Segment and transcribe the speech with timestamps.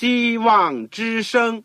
[0.00, 1.62] 希望之声。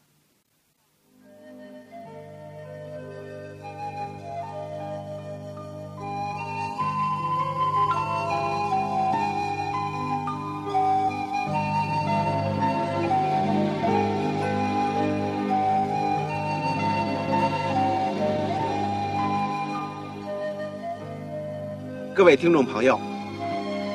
[22.13, 22.99] 各位听众朋友，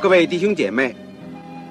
[0.00, 0.96] 各位弟兄姐妹，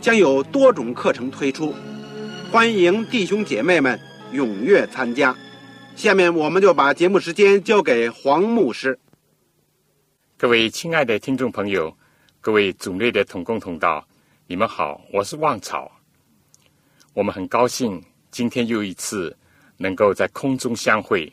[0.00, 1.74] 将有多种课程推出，
[2.50, 3.98] 欢迎弟兄姐妹们
[4.32, 5.36] 踊跃参加。
[5.96, 8.98] 下面我们就把节目时间交给黄牧师。
[10.36, 11.94] 各位亲爱的听众朋友，
[12.40, 14.06] 各位组内的同工同道，
[14.46, 15.90] 你们好，我是旺草。
[17.12, 18.00] 我们很高兴
[18.30, 19.36] 今天又一次
[19.76, 21.30] 能够在空中相会，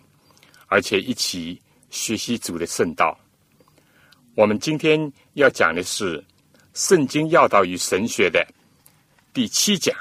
[0.66, 1.62] 而且一起
[1.92, 3.16] 学习主的圣道。
[4.34, 6.20] 我们今天要讲的是
[6.74, 8.46] 《圣经要道与神学》的
[9.36, 9.94] 第七讲。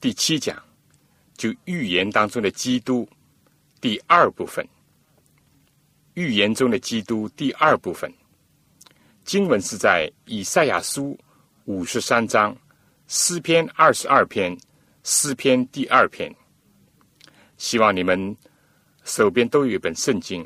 [0.00, 0.60] 第七讲
[1.36, 3.08] 就预言当中的基督
[3.80, 4.68] 第二部分。
[6.14, 8.12] 预言中的基督第二部分，
[9.24, 11.16] 经文是在以赛亚书
[11.66, 12.52] 五十三章、
[13.06, 14.58] 诗篇二十二篇、
[15.04, 16.34] 诗篇第二篇。
[17.58, 18.36] 希望你们
[19.04, 20.44] 手边都有一本圣经。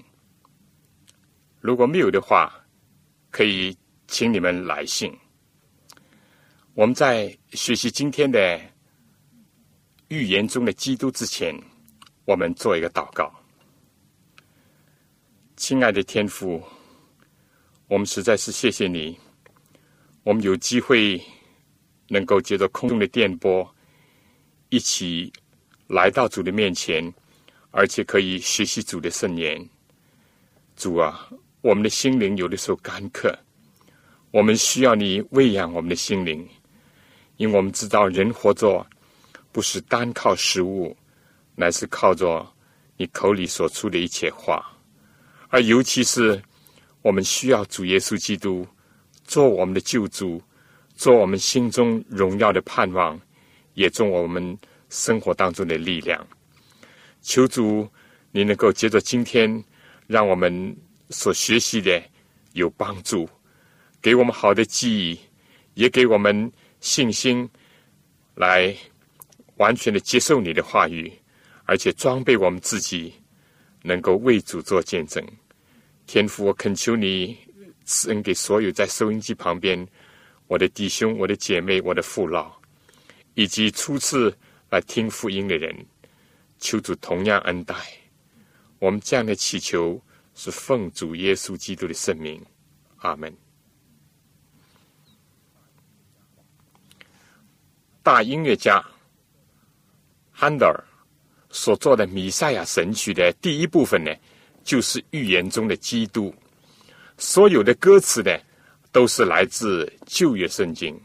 [1.63, 2.53] 如果没有的话，
[3.31, 3.75] 可以
[4.07, 5.19] 请你们来信。
[6.75, 8.61] 我们在学习今天的
[10.09, 11.55] 预言中的基督之前，
[12.25, 13.33] 我们做一个祷告。
[15.57, 16.61] 亲爱的天父，
[17.87, 19.17] 我们实在是谢谢你，
[20.25, 21.23] 我们有机会
[22.09, 23.73] 能够接着空中的电波，
[24.69, 25.33] 一起
[25.87, 27.15] 来到主的面前，
[27.71, 29.65] 而且可以学习主的圣言。
[30.75, 31.31] 主啊，
[31.61, 33.33] 我们的心灵有的时候干渴，
[34.33, 36.45] 我们需要你喂养我们的心灵，
[37.37, 38.87] 因为我们知道人活着
[39.53, 40.97] 不是单靠食物，
[41.55, 42.47] 乃是靠着
[42.97, 44.65] 你口里所出的一切话，
[45.49, 46.43] 而尤其是
[47.03, 48.67] 我们需要主耶稣基督
[49.25, 50.43] 做我们的救主，
[50.95, 53.21] 做我们心中荣耀的盼望，
[53.75, 54.57] 也做我们
[54.89, 56.27] 生活当中的力量。
[57.23, 57.89] 求主，
[58.33, 59.65] 你能够接着今天。
[60.07, 60.77] 让我们
[61.09, 61.99] 所学习的
[62.53, 63.27] 有帮助，
[64.03, 65.19] 给我们好的记忆，
[65.73, 66.53] 也给我们
[66.85, 67.49] 信心，
[68.35, 68.77] 来
[69.57, 71.11] 完全的接受你的话语，
[71.65, 73.15] 而且装备我们自己，
[73.81, 75.27] 能够为主做见证。
[76.07, 77.39] 天父，我恳求你
[77.87, 79.89] 赐恩给所有在收音机旁边
[80.47, 82.53] 我的弟兄、我的姐妹、我的父老，
[83.33, 84.37] 以及初次
[84.69, 85.75] 来听福音的人，
[86.59, 87.75] 求主同样恩待。
[88.79, 89.99] 我们这样的祈求
[90.35, 92.45] 是奉主耶稣基督的圣名，
[92.97, 93.35] 阿门。
[98.05, 98.81] 大音乐家
[100.31, 100.85] 汉德尔
[101.51, 104.15] 所做的《弥赛亚神曲》的第一部分呢，
[104.63, 106.33] 就是预言中的基督。
[107.19, 108.31] 所有的歌词呢，
[108.93, 110.97] 都是来自旧约圣经。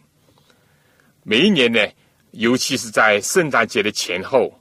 [1.24, 1.80] 每一年呢，
[2.32, 4.54] 尤其是在圣诞节的前后，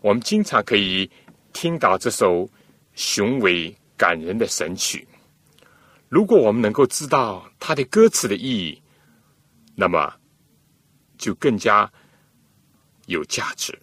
[0.00, 1.08] 我们经常可以。
[1.54, 2.48] 听到这首
[2.94, 5.08] 雄伟感人的神曲，
[6.08, 8.80] 如果我们能够知道它的歌词的意义，
[9.74, 10.14] 那么
[11.18, 11.90] 就更加
[13.06, 13.78] 有价值。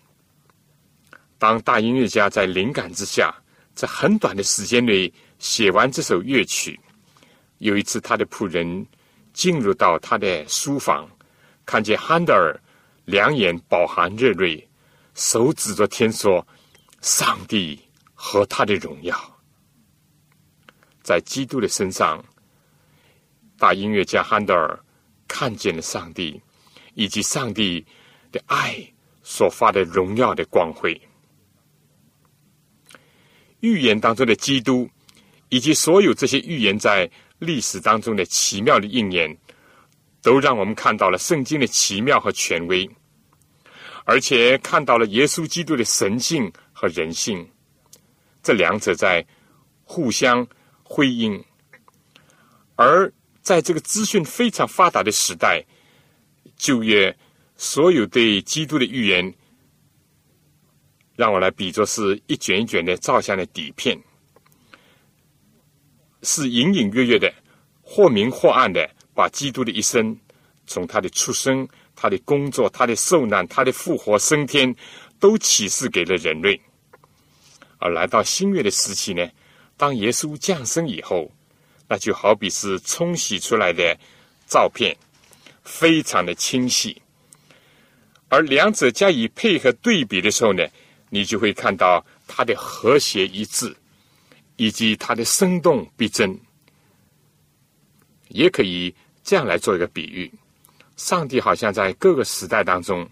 [1.37, 3.35] 当大音乐家在灵感之下，
[3.75, 6.79] 在很短的时间内写完这首乐曲，
[7.59, 8.87] 有一次他的仆人
[9.33, 11.07] 进入到他的书房，
[11.65, 12.59] 看见汉德尔
[13.05, 14.67] 两眼饱含热泪，
[15.13, 16.43] 手指着天说。
[17.01, 17.79] 上帝
[18.15, 19.15] 和他的荣耀，
[21.03, 22.25] 在基督的身上，
[23.59, 24.79] 大音乐家汉德尔
[25.27, 26.41] 看见了上帝，
[26.95, 27.85] 以及上帝
[28.31, 28.75] 的爱
[29.21, 30.99] 所发的荣耀的光辉。
[33.59, 34.89] 预言当中的基督，
[35.49, 39.37] 以及所有这些预言在历史当中的奇妙的应验，
[40.21, 42.89] 都让我们看到了圣经的奇妙和权威，
[44.03, 46.51] 而且看到了耶稣基督的神性。
[46.77, 47.49] 和人性，
[48.43, 49.25] 这两者在
[49.85, 50.45] 互相
[50.83, 51.41] 辉映。
[52.75, 53.09] 而
[53.41, 55.65] 在这个资讯非常发达的时代，
[56.57, 57.15] 旧约
[57.55, 59.33] 所有对基督的预言，
[61.15, 63.97] 让我来比作是一卷一卷的照相的底片，
[66.23, 67.33] 是隐隐约约的，
[67.81, 70.17] 或明或暗的，把基督的一生，
[70.67, 74.75] 从他的出生、他的工作、他的受难、他的复活升天，
[75.19, 76.59] 都启示给了人类。
[77.77, 79.29] 而来到新月的时期呢，
[79.77, 81.31] 当耶稣降生以后，
[81.87, 83.97] 那就好比是冲洗出来的
[84.47, 84.95] 照片，
[85.65, 87.01] 非常的清晰。
[88.29, 90.65] 而两者加以配合对比的时候呢，
[91.09, 93.75] 你就会看到它的和谐一致，
[94.55, 96.39] 以及它的生动逼真。
[98.29, 100.31] 也可以这样来做一个比喻：
[100.95, 103.05] 上帝好像在各个时代当中，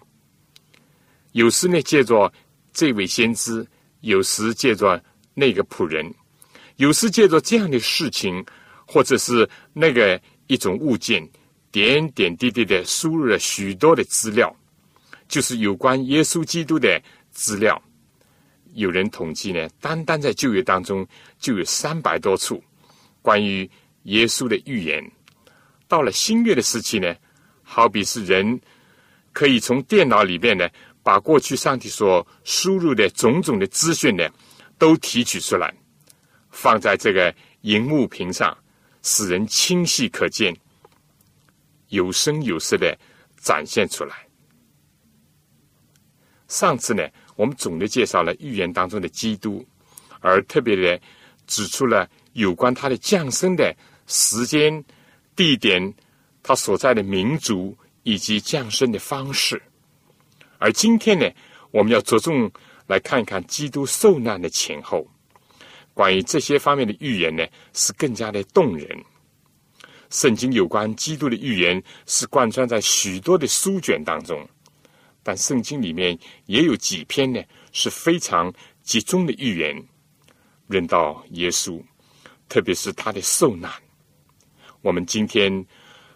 [1.32, 2.32] 有时呢借着
[2.72, 3.66] 这位先知。
[4.00, 5.02] 有时借着
[5.32, 6.14] 那个仆人，
[6.76, 8.44] 有时借着这样的事情，
[8.86, 11.26] 或者是那个一种物件，
[11.74, 14.54] 点点滴滴的输入了许多的资料，
[15.26, 17.82] 就是有关耶稣基督的资料。
[18.74, 21.04] 有人统计呢，单单在旧约当中
[21.40, 22.62] 就有三百多处
[23.20, 23.68] 关于
[24.04, 25.04] 耶稣的预言。
[25.88, 27.12] 到了新约的时期呢，
[27.64, 28.60] 好比是人
[29.32, 30.68] 可以从电脑里面呢。
[31.02, 34.26] 把过去上帝所输入的种种的资讯呢，
[34.78, 35.74] 都提取出来，
[36.50, 38.56] 放在这个荧幕屏上，
[39.02, 40.56] 使人清晰可见，
[41.94, 42.96] 有声有色的
[43.38, 44.14] 展现出来。
[46.48, 47.02] 上次呢，
[47.36, 49.66] 我们总的介绍了预言当中的基督，
[50.20, 51.00] 而特别的
[51.46, 53.74] 指出了有关他的降生的
[54.06, 54.84] 时间、
[55.34, 55.92] 地点、
[56.42, 59.60] 他所在的民族以及降生的方式。
[60.58, 61.28] 而今天呢，
[61.70, 62.50] 我们要着重
[62.86, 65.06] 来看一看基督受难的前后。
[65.92, 69.04] 关于这些方面的预言呢，是更加的动人。
[70.14, 74.48] 圣经有关基督的预言是贯穿在许多的书卷当中，
[75.24, 76.16] 但圣经里面
[76.46, 79.76] 也有几篇呢是非常集中的预言，
[80.68, 81.82] 论到耶稣，
[82.48, 83.68] 特别是他的受难。
[84.82, 85.66] 我们今天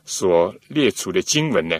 [0.04, 1.76] 所列出的经文呢，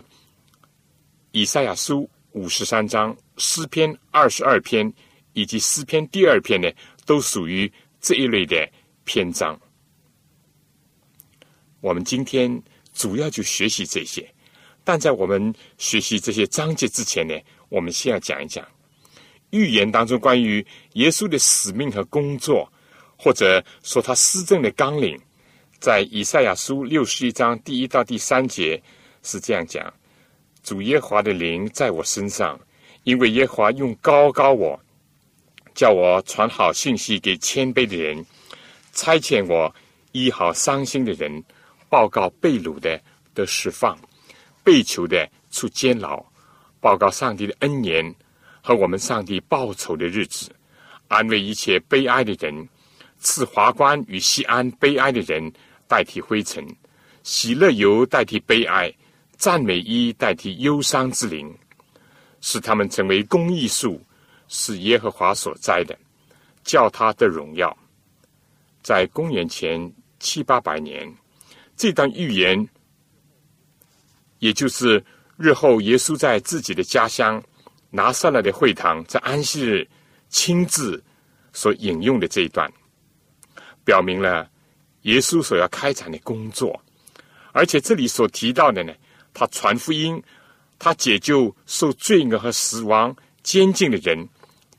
[1.30, 2.10] 以赛亚书。
[2.32, 4.92] 五十三章诗篇二十二篇
[5.32, 6.68] 以及诗篇第二篇呢，
[7.06, 8.70] 都属于这一类的
[9.04, 9.58] 篇章。
[11.80, 14.28] 我们今天主要就学习这些，
[14.82, 17.34] 但在我们学习这些章节之前呢，
[17.68, 18.66] 我们先要讲一讲
[19.50, 20.64] 预言当中关于
[20.94, 22.70] 耶稣的使命和工作，
[23.16, 25.18] 或者说他施政的纲领，
[25.78, 28.82] 在以赛亚书六十一章第一到第三节
[29.22, 29.92] 是这样讲。
[30.62, 32.60] 主耶华的灵在我身上，
[33.04, 34.78] 因为耶华用高高我，
[35.74, 38.26] 叫我传好信息给谦卑的人，
[38.92, 39.74] 差遣我
[40.12, 41.42] 医好伤心的人，
[41.88, 43.00] 报告被掳的
[43.34, 43.98] 的释放，
[44.62, 46.24] 被囚的出监牢，
[46.80, 48.14] 报告上帝的恩言
[48.60, 50.50] 和我们上帝报仇的日子，
[51.08, 52.68] 安慰一切悲哀的人，
[53.18, 55.52] 赐华冠与西安悲哀的人
[55.86, 56.66] 代替灰尘，
[57.22, 58.92] 喜乐油代替悲哀。
[59.38, 61.56] 赞美衣代替忧伤之灵，
[62.40, 64.02] 使他们成为公益树，
[64.48, 65.96] 是耶和华所栽的，
[66.64, 67.78] 叫他的荣耀。
[68.82, 71.08] 在公元前七八百年，
[71.78, 72.68] 这段预言，
[74.40, 75.02] 也就是
[75.36, 77.40] 日后耶稣在自己的家乡
[77.88, 79.88] 拿撒勒的会堂，在安息日
[80.28, 81.02] 亲自
[81.52, 82.70] 所引用的这一段，
[83.84, 84.50] 表明了
[85.02, 86.78] 耶稣所要开展的工作，
[87.52, 88.92] 而且这里所提到的呢。
[89.32, 90.20] 他传福音，
[90.80, 93.14] 他解救受罪恶和死亡
[93.44, 94.28] 监禁的人，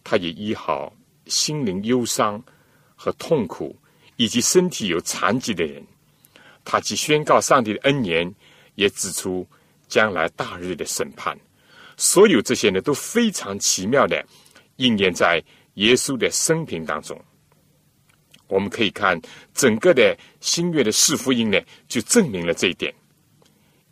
[0.03, 0.93] 他也医好
[1.27, 2.43] 心灵忧伤
[2.93, 3.73] 和痛苦，
[4.17, 5.81] 以及身体有残疾的人。
[6.71, 8.31] 他既宣告上帝的恩言，
[8.75, 9.43] 也指出
[9.87, 11.35] 将来大日的审判。
[11.97, 14.23] 所有这些呢，都非常奇妙的
[14.75, 17.19] 应验在耶稣的生平当中。
[18.47, 19.19] 我们可以看
[19.51, 22.93] 整个的新月的四福音呢，就证明了这一点。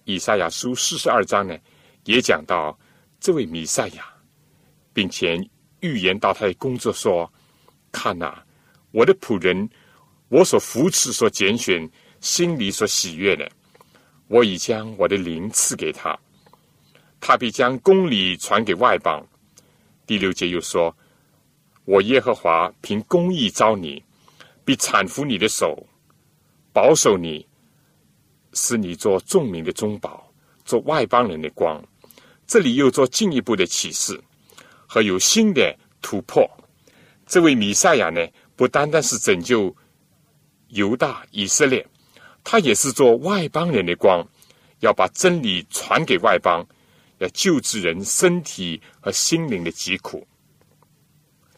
[0.04, 1.58] 以赛亚书四十二章呢，
[2.06, 2.78] 也讲到
[3.20, 4.06] 这位弥赛亚，
[4.94, 5.36] 并且
[5.80, 7.28] 预言到他的工作说
[7.92, 8.38] ：“看呐，
[8.92, 9.68] 我的仆人，
[10.30, 11.90] 我所扶持、所拣选、
[12.22, 13.50] 心里所喜悦的，
[14.28, 16.18] 我已将我的灵赐给他，
[17.20, 19.26] 他必将公理传给外邦。”
[20.06, 20.96] 第六节又说
[21.86, 24.04] ：“我耶和华凭公义招你，
[24.64, 25.86] 必搀扶你的手，
[26.74, 27.46] 保守你。”
[28.54, 30.34] 使你做众民的中保，
[30.66, 31.84] 做外邦人的光。
[32.48, 34.20] 这里又做进一步的启示
[34.88, 36.50] 和有新的突破。
[37.28, 39.76] 这位弥赛亚呢，不单单是拯救
[40.70, 41.86] 犹大以色列，
[42.50, 44.26] 他也是做外邦人的光，
[44.80, 46.66] 要把真理传给外邦，
[47.18, 50.26] 要救治人身体和心灵的疾苦。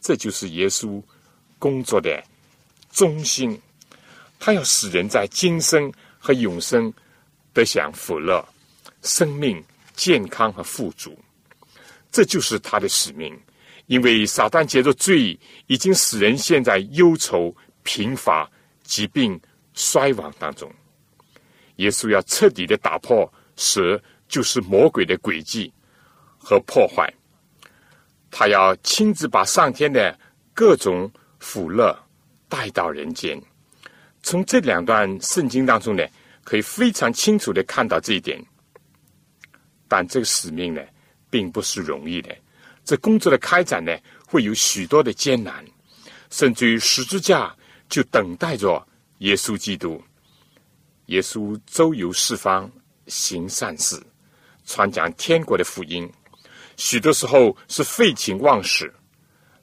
[0.01, 0.99] 这就是耶稣
[1.59, 2.23] 工作的
[2.91, 3.55] 中心。
[4.39, 6.91] 他要使人在今生和永生
[7.53, 8.43] 得享福乐、
[9.03, 9.63] 生命、
[9.95, 11.15] 健康和富足。
[12.11, 13.39] 这就是他的使命。
[13.85, 18.49] 因为撒旦借着罪，已经使人陷在忧愁、贫乏、
[18.83, 19.39] 疾病、
[19.75, 20.71] 衰亡当中。
[21.79, 25.73] 耶稣要彻底的打破蛇就是魔鬼的诡计
[26.37, 27.11] 和破坏。
[28.29, 30.17] 他要亲自把上天的
[30.53, 31.97] 各种福乐
[32.47, 33.41] 带到人间。
[34.21, 36.05] 从这两段圣经当中呢，
[36.43, 38.39] 可以非常清楚的看到这一点。
[39.87, 40.81] 但这个使命呢，
[41.29, 42.35] 并不是容易的。
[42.83, 45.65] 这工作的开展呢，会有许多的艰难，
[46.29, 47.55] 甚至于十字架
[47.87, 48.85] 就等待着
[49.19, 50.03] 耶稣基督。
[51.09, 52.71] 耶稣周游四方，
[53.07, 53.99] 行善事，
[54.65, 56.07] 传讲天国的福音，
[56.77, 58.93] 许多时候是废寝忘食。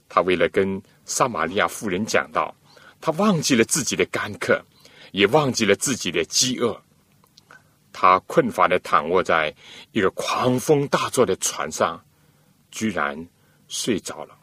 [0.09, 2.53] 他为了跟撒玛利亚妇人讲道，
[3.01, 4.61] 他忘记了自己的干渴，
[5.13, 6.77] 也忘记了自己的饥饿。
[7.93, 9.55] 他困乏的躺卧在
[9.93, 12.03] 一个狂风大作的船上。
[12.73, 13.27] 居然
[13.69, 14.37] 睡着了。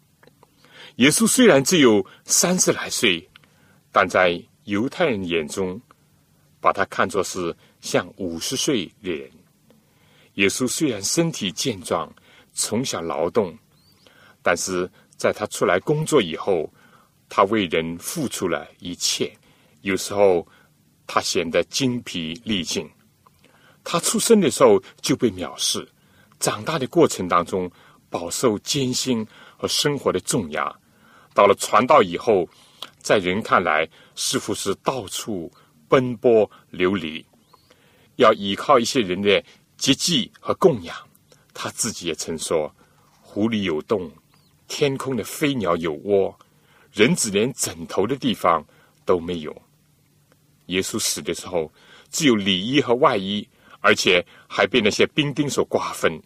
[0.95, 3.29] 耶稣虽然只有三十来岁，
[3.91, 5.79] 但在犹太人眼中，
[6.63, 9.29] 把他看作是像五十岁的人。
[10.35, 12.09] 耶稣虽然身体健壮，
[12.53, 13.53] 从小劳动，
[14.41, 16.71] 但是在他出来工作以后，
[17.27, 19.29] 他为人付出了一切。
[19.81, 20.47] 有时候
[21.05, 22.89] 他显得精疲力尽。
[23.83, 25.85] 他出生的时候就被藐视，
[26.39, 27.69] 长大的过程当中。
[28.13, 29.25] 饱受艰辛
[29.57, 30.71] 和生活的重压，
[31.33, 32.47] 到了传道以后，
[32.99, 35.51] 在人看来似乎是到处
[35.93, 37.23] 奔波流离，
[38.15, 39.43] 要依靠一些人的
[39.77, 40.95] 接济和供养。
[41.53, 42.73] 他自己也曾说
[43.21, 44.11] ：“湖里有洞，
[44.67, 46.35] 天空的飞鸟有窝，
[46.91, 48.65] 人子连枕头的地方
[49.05, 49.55] 都没有。”
[50.65, 51.71] 耶稣死的时候，
[52.09, 53.47] 只有里衣和外衣，
[53.79, 56.19] 而且还被那些兵丁所瓜分。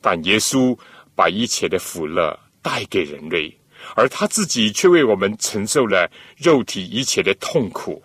[0.00, 0.76] 但耶稣
[1.14, 3.56] 把一切的福乐带给人类，
[3.94, 8.02] 而他自己却为我们承受了肉体一切的痛苦。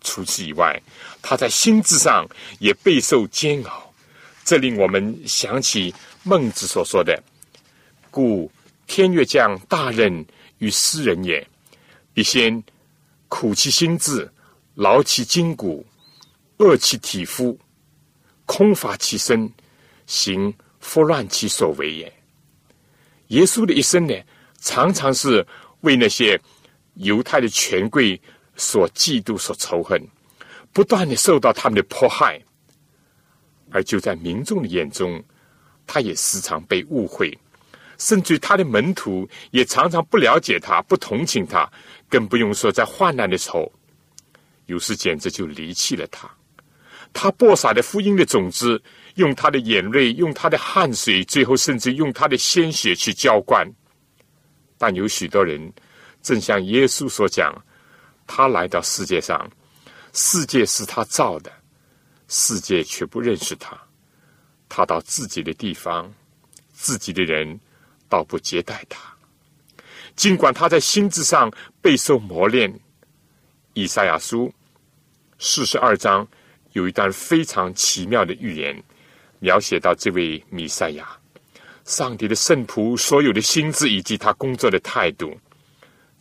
[0.00, 0.80] 除此以外，
[1.22, 2.26] 他在心智上
[2.58, 3.92] 也备受煎熬。
[4.44, 7.22] 这令我们想起孟子所说的
[8.10, 8.50] ：“故
[8.86, 10.24] 天乐将大任
[10.58, 11.46] 于斯人也，
[12.14, 12.62] 必先
[13.28, 14.30] 苦其心志，
[14.74, 15.84] 劳其筋骨，
[16.58, 17.58] 饿其体肤，
[18.46, 19.50] 空乏其身，
[20.06, 22.10] 行。”弗乱其所为也。
[23.26, 24.14] 耶稣的一生呢，
[24.60, 25.46] 常常是
[25.80, 26.40] 为那些
[26.94, 28.20] 犹太的权贵
[28.56, 30.00] 所嫉妒、所仇恨，
[30.72, 32.40] 不断的受到他们的迫害。
[33.70, 35.22] 而就在民众的眼中，
[35.86, 37.36] 他也时常被误会，
[37.98, 41.70] 甚至他的门徒也常常不了解他、不同情他，
[42.08, 43.72] 更不用说在患难的时候，
[44.66, 46.28] 有时简直就离弃了他。
[47.12, 48.82] 他播撒的福音的种子。
[49.14, 53.68] 用他的眼泪，用他的汗水，最后甚至用他的鲜血去浇灌。
[54.78, 55.70] 但有许多人，
[56.22, 57.52] 正像耶稣所讲，
[58.26, 59.50] 他来到世界上，
[60.12, 61.52] 世界是他造的，
[62.28, 63.76] 世界却不认识他。
[64.68, 66.10] 他到自己的地方，
[66.72, 67.58] 自己的人
[68.08, 69.12] 倒不接待他。
[70.14, 72.72] 尽管他在心智上备受磨练，
[73.74, 74.52] 以赛亚书
[75.38, 76.26] 四十二章
[76.72, 78.82] 有一段非常奇妙的预言。
[79.40, 81.17] 描写到这位弥赛亚，
[81.88, 85.34] 上帝的圣仆所有的心智以及他工作的态度，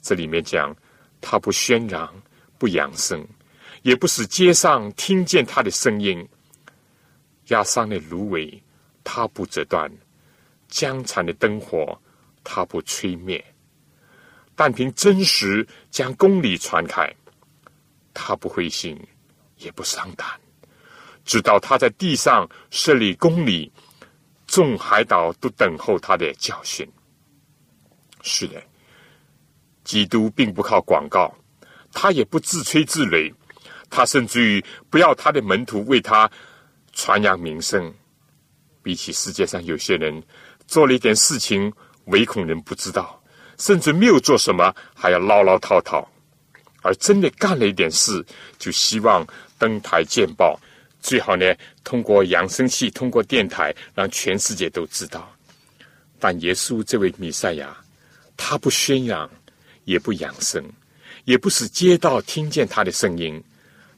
[0.02, 0.74] 这里面讲
[1.20, 2.10] 他不喧嚷，
[2.58, 3.28] 不扬声，
[3.82, 6.26] 也不使街上听见他的声音。
[7.48, 8.64] 压伤的芦苇，
[9.04, 9.92] 他不折断；
[10.70, 12.00] 江残的灯火，
[12.46, 13.44] 他不吹灭。
[14.56, 17.14] 但凭真实将公理传开，
[18.14, 18.98] 他不灰心，
[19.58, 20.26] 也不伤胆。
[21.26, 23.70] 直到他在地上设立公理，
[24.48, 26.90] 众海岛都等候他的教训。
[28.24, 28.62] 是的，
[29.84, 31.34] 基督并不靠广告，
[31.94, 33.34] 他也不自吹自擂，
[33.90, 36.30] 他甚至于不要他的门徒为他
[36.94, 37.94] 传扬名声。
[38.82, 40.24] 比起世界上有些人
[40.66, 41.72] 做了一点事情，
[42.06, 43.22] 唯恐人不知道，
[43.58, 46.06] 甚至没有做什么，还要唠唠叨叨；
[46.82, 48.26] 而真的干了一点事，
[48.58, 49.28] 就希望
[49.58, 50.58] 登台见报。
[51.02, 55.34] 最好呢，通过扬声器，通过电台，让全世界都知道。
[56.20, 57.78] 但耶稣这位弥赛亚，
[58.36, 59.30] 他不宣扬，
[59.86, 60.64] 也不扬声，
[61.26, 63.42] 也不使街道听见他的声音。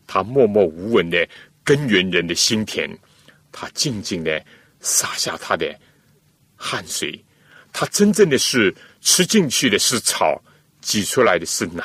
[0.06, 1.28] 他默默无闻的
[1.64, 2.90] 根源人的心田，
[3.52, 4.44] 他静静的
[4.80, 5.80] 洒下他的
[6.56, 7.24] 汗水，
[7.72, 10.42] 他真正的是吃进去的是草，
[10.82, 11.84] 挤出来的是奶。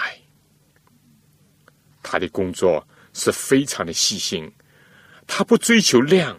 [2.02, 4.50] 他的工作是非常的细心，
[5.26, 6.38] 他不追求量，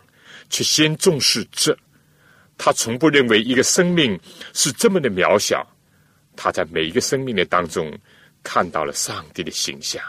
[0.49, 1.77] 却先重视质。
[2.57, 4.19] 他从不认为一个生命
[4.53, 5.65] 是这么的渺小。
[6.35, 7.97] 他在每一个生命的当中
[8.43, 10.03] 看到了上帝的形象。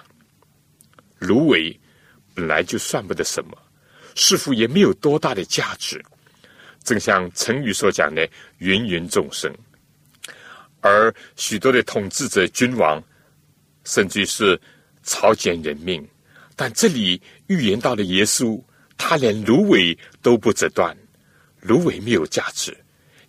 [1.18, 1.78] 芦苇
[2.34, 3.56] 本来就算不得什么，
[4.14, 6.04] 似乎也没有多大的价值。
[6.84, 8.28] 正像成语所讲的
[8.58, 9.52] “芸芸众生”，
[10.80, 13.02] 而许多的统治者、君王，
[13.84, 14.60] 甚至是
[15.02, 16.06] 草菅人命。
[16.54, 18.62] 但这里预言到的耶稣，
[18.96, 20.96] 他连芦苇都不折断。
[21.60, 22.76] 芦苇没有价值，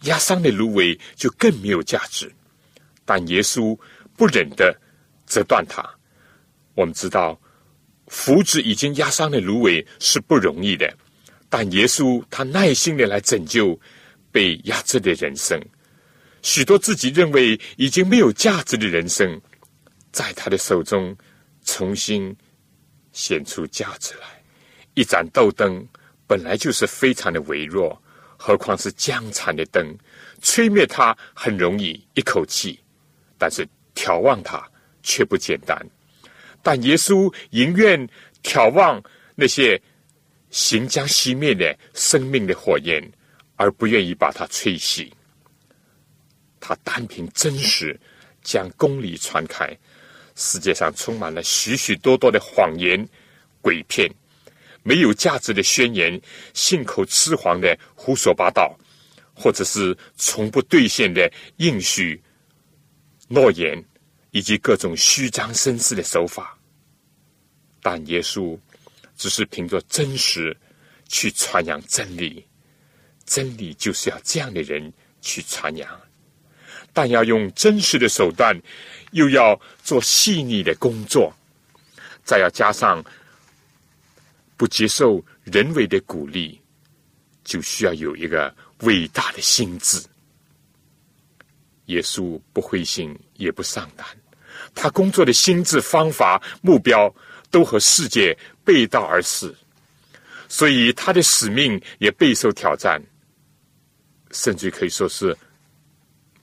[0.04, 2.32] 压伤的芦苇就更没有价值。
[3.06, 3.78] 但耶稣
[4.16, 4.78] 不忍的
[5.26, 5.84] 折断它。
[6.76, 7.40] 我们知道，
[8.08, 10.96] 扶植已经压伤的芦苇是不容易的，
[11.50, 13.80] 但耶稣他耐心的来拯救
[14.32, 15.60] 被压制的人生。
[16.44, 19.42] 许多自己认为已经没有价值的人生，
[20.12, 21.18] 在他的手中
[21.66, 22.36] 重新
[23.18, 24.28] 显出价值来。
[24.94, 25.84] 一盏豆灯
[26.28, 28.00] 本来就是非常的微弱。
[28.38, 29.98] 何况是江残的灯，
[30.44, 32.78] 吹灭它很容易，一口气；
[33.36, 34.64] 但是眺望它
[35.02, 35.76] 却不简单。
[36.62, 38.08] 但耶稣宁愿
[38.44, 39.02] 眺望
[39.34, 39.82] 那些
[40.52, 43.02] 行将熄灭的生命的火焰，
[43.56, 45.12] 而不愿意把它吹熄。
[46.60, 48.00] 他单凭真实
[48.44, 49.76] 将公理传开，
[50.38, 53.06] 世界上充满了许许多多的谎言、
[53.62, 54.10] 诡骗。
[54.84, 56.22] 没有价值的宣言，
[56.53, 58.77] 信口雌黄的胡说八道，
[59.34, 62.22] 或者是从不兑现的应许、
[63.27, 63.84] 诺言，
[64.32, 66.58] 以及各种虚张声势的手法。
[67.82, 68.58] 但耶稣
[69.17, 70.56] 只是凭着真实
[71.10, 72.46] 去传扬真理，
[73.25, 76.01] 真理就是要这样的人去传扬，
[76.98, 78.60] 但要用真实的手段，
[79.12, 81.32] 又要做细腻的工作，
[82.24, 83.06] 再要加上。
[84.58, 86.60] 不接受人为的鼓励，
[87.43, 90.02] 就需要有一个伟大的心智。
[91.86, 94.04] 耶稣不灰心，也不上胆，
[94.74, 97.13] 他工作的心智、方法、目标
[97.52, 99.54] 都和世界背道而驰，
[100.50, 103.00] 所以他的使命也备受挑战，
[104.32, 105.38] 甚至可以说是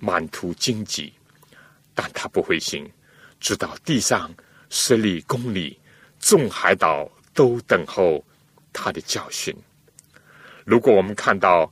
[0.05, 1.13] 满途荆棘。
[1.95, 2.89] 但他不灰心，
[3.41, 4.33] 直到地上
[4.69, 5.79] 十里公里，
[6.21, 7.11] 众海岛。
[7.37, 8.25] 都等候
[8.73, 9.53] 他的教训。
[10.65, 11.69] 如果我们看到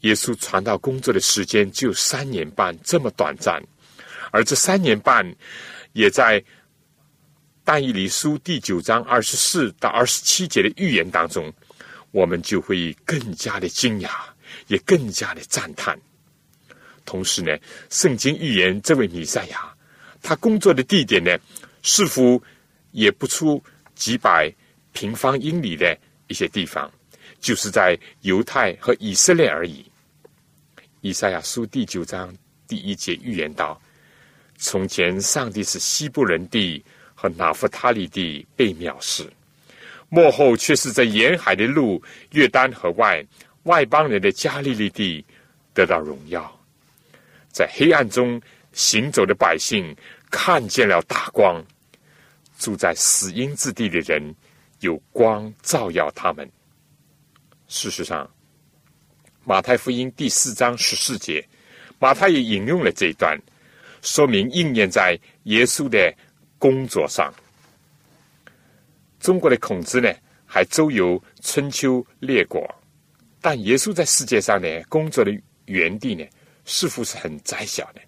[0.00, 3.62] 耶稣传道工作的时间只有三年半这么短暂，
[4.32, 5.24] 而这三年半
[5.92, 6.44] 也在
[7.62, 11.52] 但以理书第九章二十四到二十七节的预言当中，
[12.10, 14.10] 我们就会更加的惊讶，
[14.66, 15.96] 也更加的赞叹。
[17.08, 17.56] 同时呢，
[17.88, 19.72] 圣经预言这位弥赛亚，
[20.20, 21.34] 他工作的地点呢，
[21.82, 22.42] 似乎
[22.92, 23.62] 也不出
[23.94, 24.52] 几百。
[24.92, 26.90] 平方英里的一些地方，
[27.38, 29.84] 就是在犹太和以色列而已。
[31.02, 32.34] 以赛亚书第九章
[32.66, 33.80] 第一节预言道
[34.58, 36.82] ：“从前上帝是西部人地
[37.14, 39.24] 和拿弗他利地被藐视，
[40.08, 43.24] 幕后却是在沿海的路、约旦河外
[43.64, 45.24] 外邦人的加利利地
[45.72, 46.57] 得到荣耀。
[47.52, 48.40] 在黑暗中
[48.72, 49.94] 行走的百姓
[50.30, 51.64] 看见了大光，
[52.58, 54.34] 住在死荫之地的人。”
[54.80, 56.48] 有光照耀他们。
[57.66, 58.30] 事实上，
[59.42, 61.44] 马太福音第四章十四节，
[61.98, 63.36] 马太也引用了这一段，
[64.02, 66.14] 说明应验在耶稣的
[66.60, 67.34] 工作上。
[69.18, 70.14] 中国的孔子呢，
[70.46, 72.64] 还周游春秋列国，
[73.40, 76.24] 但耶稣在世界上呢，工作的园地呢，
[76.68, 78.00] 似乎是很窄小的。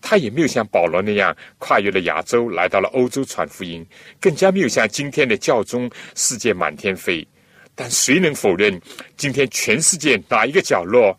[0.00, 3.84] 他也没有像保罗那样跨越了亚洲来到了欧洲传福音，
[4.20, 7.26] 更加没有像今天的教宗世界满天飞。
[7.74, 8.80] 但谁能否认，
[9.16, 11.18] 今天全世界哪一个角落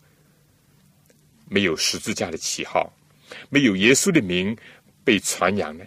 [1.50, 2.92] 没有十字架的旗号，
[3.50, 4.56] 没有耶稣的名
[5.04, 5.84] 被传扬呢？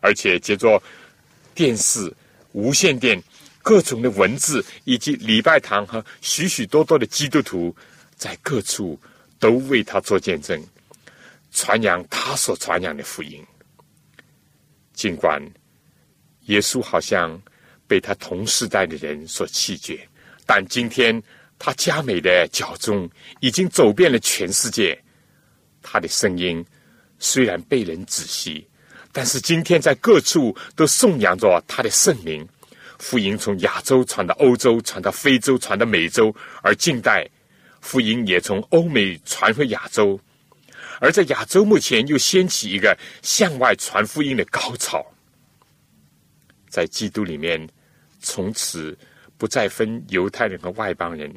[0.00, 0.82] 而且借着
[1.54, 2.12] 电视、
[2.52, 3.22] 无线电、
[3.62, 7.74] 各种的文字，以及礼拜堂和许许多多的基督徒
[8.14, 9.00] 在各处
[9.42, 10.64] 都为他做见证。
[11.50, 13.44] 传扬他所传扬的福音，
[14.94, 15.42] 尽管
[16.42, 17.38] 耶稣好像
[17.88, 20.08] 被他同时代的人所弃绝，
[20.46, 21.20] 但今天
[21.58, 24.96] 他佳美的脚中已经走遍了全世界。
[25.82, 26.64] 他的声音
[27.18, 28.64] 虽然被人仔细，
[29.10, 32.48] 但是今天在各处都颂扬着他的圣名，
[33.00, 37.28] 福音从亚洲传到欧洲，传到非洲，传到美洲，而近代
[37.82, 40.18] 福音也从欧美传回亚洲。
[41.00, 45.04] 而在亚洲目前又掀起一个向外传福音的高潮，
[46.68, 47.68] 在基督里面，
[48.20, 48.96] 从此
[49.36, 51.34] 不再分犹太人和外邦人，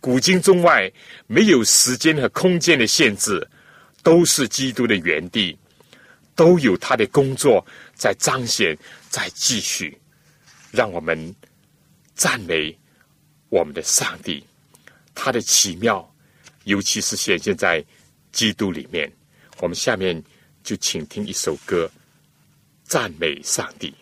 [0.00, 0.90] 古今中外
[1.26, 3.46] 没有时间和空间的限制，
[4.02, 5.58] 都是基督的原地，
[6.34, 7.62] 都有他的工作
[7.94, 8.74] 在彰显，
[9.10, 9.98] 在继续，
[10.70, 11.34] 让我们
[12.14, 12.74] 赞美
[13.50, 14.42] 我们的上帝，
[15.16, 16.08] 它的奇妙，
[16.62, 17.84] 尤其是显现在。
[18.32, 19.10] 基督里面，
[19.60, 20.22] 我们下面
[20.62, 21.90] 就请听一首歌，
[22.84, 23.94] 赞美上帝。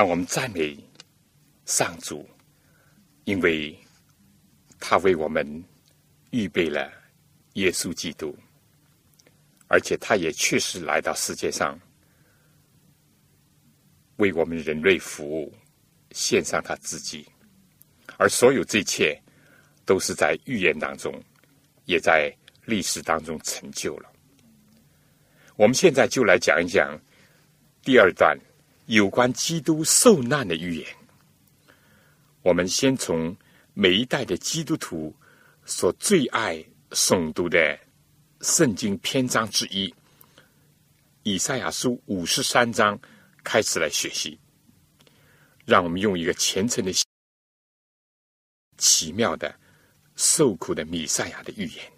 [0.00, 0.74] 让我们赞美
[1.66, 2.26] 上主，
[3.24, 3.78] 因为
[4.78, 5.62] 他为我们
[6.30, 6.90] 预备了
[7.52, 8.34] 耶稣基督，
[9.68, 11.78] 而且他也确实来到世界上，
[14.16, 15.54] 为我们人类服务，
[16.12, 17.28] 献上他自己。
[18.16, 19.22] 而所有这一切，
[19.84, 21.12] 都是在预言当中，
[21.84, 22.34] 也在
[22.64, 24.10] 历史当中成就了。
[25.56, 26.98] 我们现在就来讲一讲
[27.82, 28.34] 第二段。
[28.90, 30.96] 有关基督受难的预言，
[32.42, 33.36] 我们先从
[33.72, 35.14] 每一代的基督徒
[35.64, 37.78] 所最爱诵读的
[38.40, 39.94] 圣经篇章之一。
[41.22, 42.98] 以赛亚书五十三章
[43.44, 44.36] 开始来学习，
[45.64, 46.92] 让我们用一个虔诚的、
[48.76, 49.54] 奇妙的、
[50.16, 51.92] 受苦的弥赛亚的预言。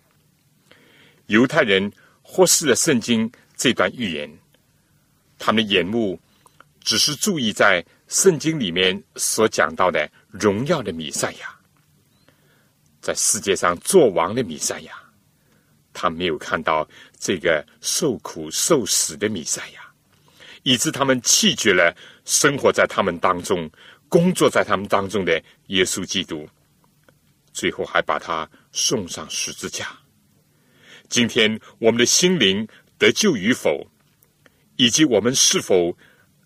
[1.29, 4.31] 犹太人忽视了圣经这段预言，
[5.39, 6.21] 他们的眼目
[6.83, 11.59] 只是注意在圣经里面所讲到的荣耀的弥赛亚，
[13.01, 14.93] 在世界上做王的弥赛亚。
[15.95, 19.81] 他没有看到这个受苦受死的弥赛亚，
[20.63, 23.71] 以致他们弃绝了生活在他们当中、
[24.09, 26.49] 工作在他们当中的耶稣基督，
[27.53, 29.89] 最后还把他送上十字架。
[31.11, 32.67] 今天我们的心灵
[32.97, 33.87] 得救与否，
[34.77, 35.95] 以及我们是否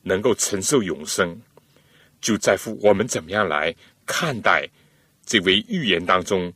[0.06, 1.36] 能够承受永生，
[2.20, 3.74] 就在乎我们怎么样来
[4.06, 4.64] 看待
[5.24, 6.52] 这位预言当中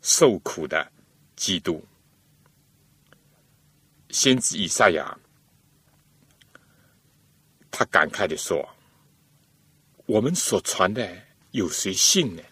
[0.00, 0.90] 受苦的
[1.36, 1.84] 基督。
[4.08, 5.18] 先知以赛亚，
[7.70, 8.66] 他感慨的说
[10.06, 11.06] ：“我们所传的
[11.50, 12.42] 有谁信呢？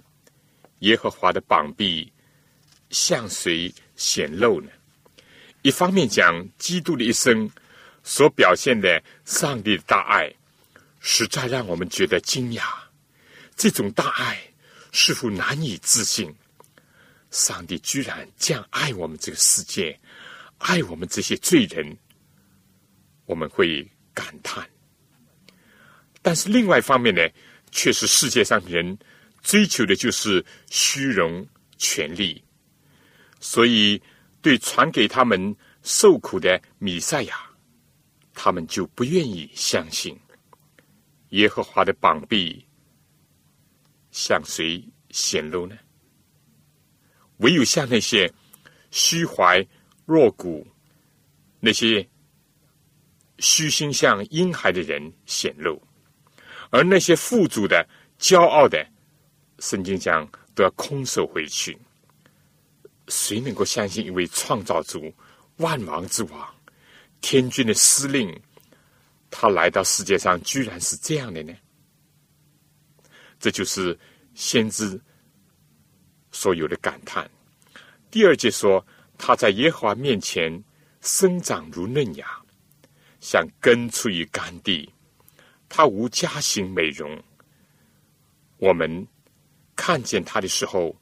[0.80, 2.12] 耶和华的膀臂
[2.90, 4.70] 向谁显露呢？”
[5.62, 7.50] 一方面讲基督的一生
[8.02, 10.32] 所表现的上帝的大爱，
[11.00, 12.62] 实在让我们觉得惊讶。
[13.56, 14.40] 这种大爱
[14.92, 16.34] 似乎难以置信，
[17.30, 19.98] 上帝居然这样爱我们这个世界。
[20.58, 21.96] 爱我们这些罪人，
[23.24, 24.62] 我们会感叹；
[26.20, 27.26] 但是另外一方面呢，
[27.70, 28.98] 却是世界上人
[29.42, 32.44] 追求的就是虚荣、权力，
[33.40, 34.02] 所以
[34.42, 37.49] 对传给他们受苦的弥赛亚，
[38.34, 40.18] 他们就不愿意相信。
[41.30, 42.66] 耶和华的膀臂
[44.10, 45.76] 向谁显露呢？
[47.38, 48.32] 唯有向那些
[48.90, 49.66] 虚怀。
[50.06, 50.66] 若谷，
[51.60, 52.04] 那些
[53.38, 55.80] 虚心像婴孩的人显露，
[56.70, 57.88] 而那些富足的、
[58.18, 58.84] 骄傲的，
[59.60, 61.78] 圣经讲都要空手回去。
[63.06, 65.14] 谁能够相信一位创造主、
[65.58, 66.49] 万王之王、
[67.20, 68.40] 天君的司令，
[69.30, 71.54] 他来到世界上居然是这样的呢？
[73.38, 73.98] 这就是
[74.34, 75.00] 先知
[76.30, 77.30] 所有的感叹。
[78.10, 78.84] 第二节说。
[79.22, 80.64] 他在耶和华面前
[81.02, 82.26] 生长如嫩芽，
[83.20, 84.90] 像根出于干地。
[85.68, 87.22] 他无家型美容。
[88.56, 89.06] 我们
[89.76, 90.96] 看见他的时候，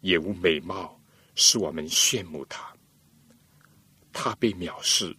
[0.00, 0.96] 也无美貌，
[1.34, 2.72] 使我们羡慕他。
[4.12, 5.16] 他被藐视，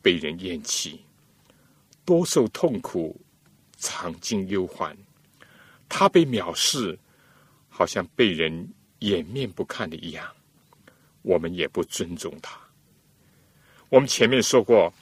[0.00, 1.04] 被人厌弃，
[2.04, 3.20] 多受痛苦，
[3.78, 4.96] 常经忧患。
[5.88, 6.98] 他被藐视，
[7.68, 8.72] 好像被人。
[9.02, 10.32] 掩面不看的一样，
[11.22, 12.56] 我们也不尊重他。
[13.88, 14.94] 我们前面说过，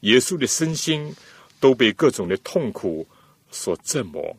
[0.00, 1.14] 耶稣的身心
[1.60, 3.06] 都被各种的痛苦
[3.52, 4.36] 所折磨，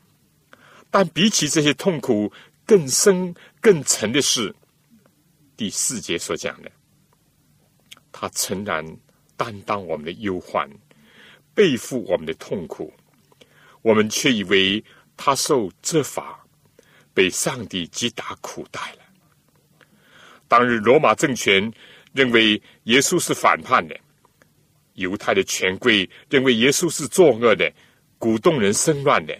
[0.91, 2.29] 但比起这些痛苦
[2.65, 4.53] 更深更沉的是
[5.55, 6.69] 第四节所讲的，
[8.17, 8.81] 他诚然
[9.35, 10.69] 担当我们的忧患，
[11.53, 12.93] 背负我们的痛苦，
[13.81, 14.81] 我们却以为
[15.17, 16.39] 他受责罚，
[17.13, 18.99] 被上帝击打苦待了。
[20.47, 21.69] 当日罗马政权
[22.13, 22.53] 认为
[22.85, 23.99] 耶稣是反叛的，
[24.93, 27.69] 犹太的权贵认为耶稣是作恶的，
[28.17, 29.37] 鼓动人生乱的，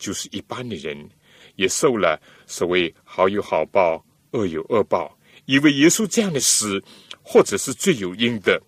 [0.00, 1.08] 就是一般的人
[1.54, 6.82] 也受了所谓“好有好报，恶有恶报”，以为耶稣这样的死
[7.22, 8.60] 或者是罪有应得，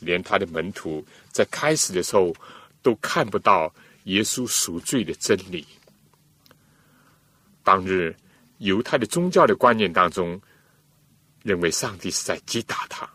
[0.00, 2.34] 连他的门徒在开始的时候
[2.82, 5.66] 都看不到耶稣赎罪的真理。
[7.62, 8.14] 当日
[8.58, 10.40] 犹太的宗教的观念当中。
[11.42, 13.08] 认为上帝是在击打他，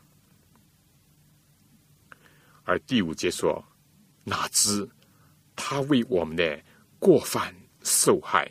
[2.64, 3.62] 而第五节说
[4.24, 4.90] ：“哪知
[5.54, 6.64] 他为我们的
[6.98, 8.50] 过犯受害，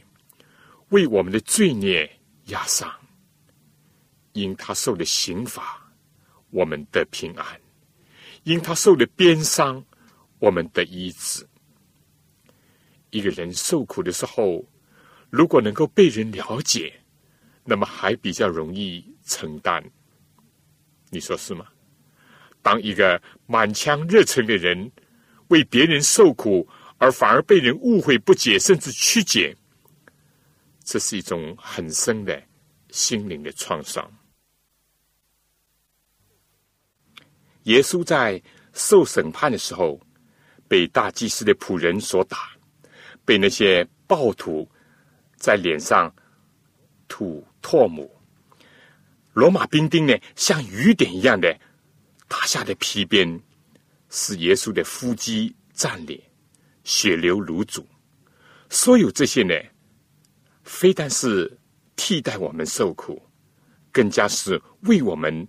[0.90, 2.06] 为我们的罪孽
[2.48, 2.94] 压伤。
[4.34, 5.79] 因他受的刑罚，
[6.50, 7.44] 我们得平安；
[8.44, 9.84] 因他受的鞭伤，
[10.38, 11.46] 我们得医治。
[13.10, 14.64] 一个人受苦的时候，
[15.30, 16.92] 如果能够被人了解，
[17.64, 19.80] 那么还比较容易。”承担，
[21.08, 21.68] 你说是吗？
[22.62, 24.90] 当一个满腔热忱的人
[25.48, 29.56] 为别人受苦，而反而被人误会、不解，甚至曲解，
[30.82, 32.42] 这是一种很深的
[32.88, 34.10] 心灵的创伤。
[37.70, 40.00] 耶稣在受审判的时候，
[40.66, 42.50] 被大祭司的仆人所打，
[43.24, 44.68] 被那些暴徒
[45.36, 46.12] 在脸上
[47.06, 48.08] 吐唾沫。
[49.34, 51.56] 罗马兵丁呢，像雨点一样的
[52.26, 53.40] 打下的皮鞭，
[54.08, 56.20] 使耶稣的腹肌战裂，
[56.82, 57.86] 血流如注。
[58.68, 59.54] 所有这些呢，
[60.64, 61.56] 非但是
[61.94, 63.22] 替代我们受苦，
[63.92, 65.46] 更加是为我们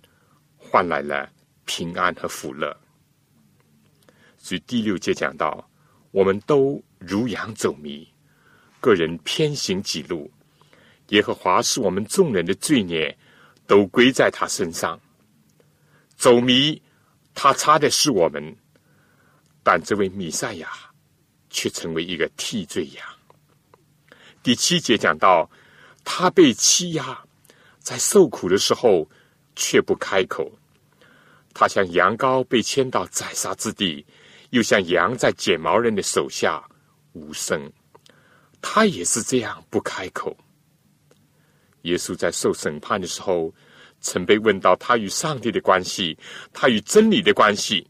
[0.56, 1.28] 换来了
[1.64, 2.76] 平安和福乐。
[4.38, 5.68] 所以第六节讲到，
[6.10, 8.08] 我们都如羊走迷，
[8.80, 10.30] 个人偏行己路。
[11.08, 13.16] 耶和华是我们众人的罪孽，
[13.66, 14.98] 都归在他身上。
[16.16, 16.80] 走迷，
[17.34, 18.56] 他差的是我们，
[19.62, 20.68] 但这位弥赛亚
[21.50, 23.06] 却成为一个替罪羊。
[24.42, 25.50] 第七节讲到，
[26.02, 27.22] 他被欺压，
[27.78, 29.08] 在受苦的时候
[29.54, 30.50] 却不开口。
[31.54, 34.04] 他像羊羔被牵到宰杀之地。
[34.50, 36.62] 又像羊在剪毛人的手下
[37.14, 37.72] 无声，
[38.60, 40.36] 他也是这样不开口。
[41.82, 43.50] 耶稣在受审判的时候，
[44.02, 46.18] 曾被问到他与上帝的关系，
[46.52, 47.88] 他与真理的关系，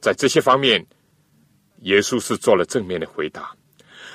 [0.00, 0.84] 在这些方面，
[1.82, 3.54] 耶稣是做了正面的回答。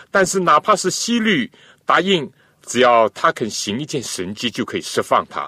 [0.09, 1.51] 但是，哪怕是希律
[1.85, 2.27] 答应，
[2.63, 5.47] 只要他肯行一件神迹，就可以释放他，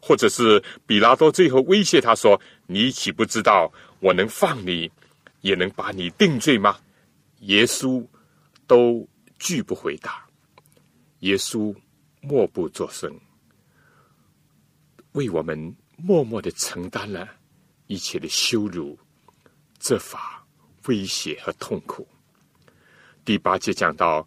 [0.00, 4.90] 或者是比拉多最后威胁他说：“你岂不知道？”我能放你，
[5.42, 6.78] 也能把你定罪吗？
[7.40, 8.06] 耶稣
[8.66, 9.06] 都
[9.38, 10.26] 拒不回答。
[11.18, 11.74] 耶稣
[12.22, 13.14] 默不作声，
[15.12, 17.28] 为我们默默的承担了
[17.88, 18.98] 一切的羞辱、
[19.78, 20.42] 责罚、
[20.86, 22.08] 威胁和痛苦。
[23.22, 24.26] 第八节讲到，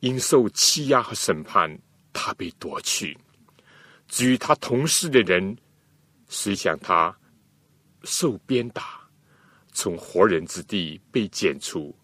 [0.00, 1.78] 因受欺压和审判，
[2.12, 3.16] 他被夺去；
[4.08, 5.56] 至于他同事的人，
[6.28, 7.16] 谁想他
[8.04, 9.00] 受鞭打。
[9.72, 11.94] 从活人之地被剪除，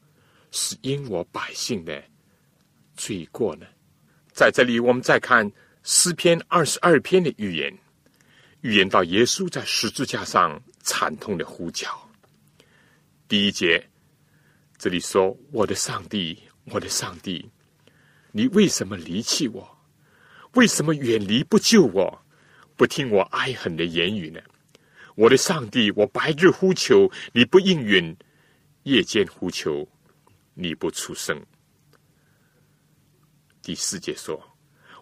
[0.51, 2.05] 是因我百姓的
[2.95, 3.67] 罪过呢？
[4.31, 5.51] 在这里，我们再看
[5.83, 7.75] 诗篇二十二篇的预言，
[8.61, 11.89] 预言到耶稣在十字架上惨痛的呼叫。
[13.27, 13.83] 第一节，
[14.77, 17.51] 这里说：“我的上帝，我的上帝，
[18.33, 19.72] 你为什么离弃我？
[20.55, 22.25] 为什么远离不救我？
[22.77, 24.41] 不听我哀恨的言语呢？”
[25.15, 28.17] 我的上帝，我白日呼求你不应允，
[28.85, 29.87] 夜间呼求
[30.55, 31.39] 你不出声。
[33.63, 34.43] 第四节说：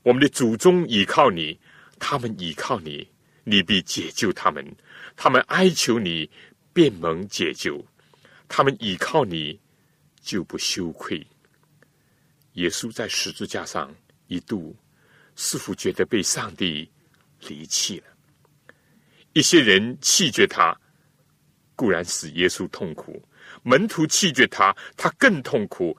[0.02, 1.56] 我们的祖宗倚靠你，
[2.00, 3.08] 他们倚靠你，
[3.44, 4.64] 你必解救他们；
[5.14, 6.28] 他们哀求你，
[6.72, 7.80] 便蒙解救；
[8.48, 9.60] 他们倚靠你，
[10.20, 11.24] 就不羞愧。
[12.54, 13.94] 耶稣在十字架上
[14.26, 14.74] 一度
[15.42, 16.86] 似乎觉得被上帝
[17.48, 18.04] 离弃了。
[19.32, 20.78] 一些人弃绝他，
[21.74, 23.18] 固然使耶稣痛苦；
[23.62, 25.98] 门徒弃绝他，他更痛苦。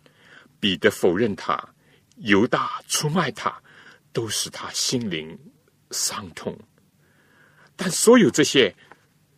[0.59, 1.59] 彼得否认他，
[2.17, 3.59] 犹大出卖他，
[4.13, 5.35] 都使他心灵
[5.89, 6.55] 伤痛。
[7.75, 8.75] 但所有这些，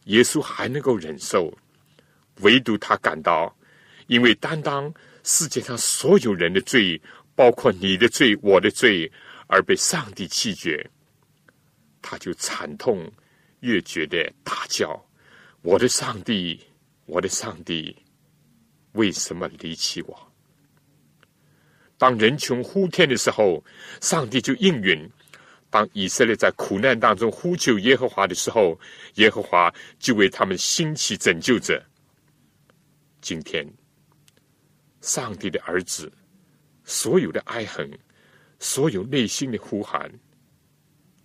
[0.07, 1.57] 耶稣还能够忍受，
[2.41, 3.55] 唯独他感到，
[4.07, 7.01] 因为担当世界上所有人的罪，
[7.35, 9.09] 包括你的罪、我的罪，
[9.47, 10.89] 而被上帝弃绝，
[12.01, 13.11] 他就惨痛。
[13.61, 15.01] 越觉得大叫
[15.63, 16.59] ：“我的上帝，
[17.05, 17.95] 我的上帝，
[18.91, 20.31] 为什么离弃我？”
[21.97, 23.63] 当人穷呼天的时候，
[24.01, 25.07] 上帝就应允；
[25.69, 28.77] 当以色列在苦难当中呼求耶和华的时候，
[29.15, 31.81] 耶和华就为他们兴起拯救者。
[33.21, 33.65] 今天，
[34.99, 36.11] 上帝的儿子
[36.83, 37.89] 所有的哀恨，
[38.63, 40.09] 所有内心的呼喊，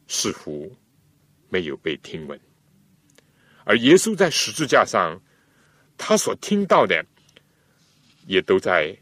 [0.09, 0.77] 似乎。
[1.51, 2.39] 没有被听闻，
[3.65, 5.19] 而耶稣在十字架上，
[5.97, 7.03] 他所听到的，
[8.27, 8.95] 也都在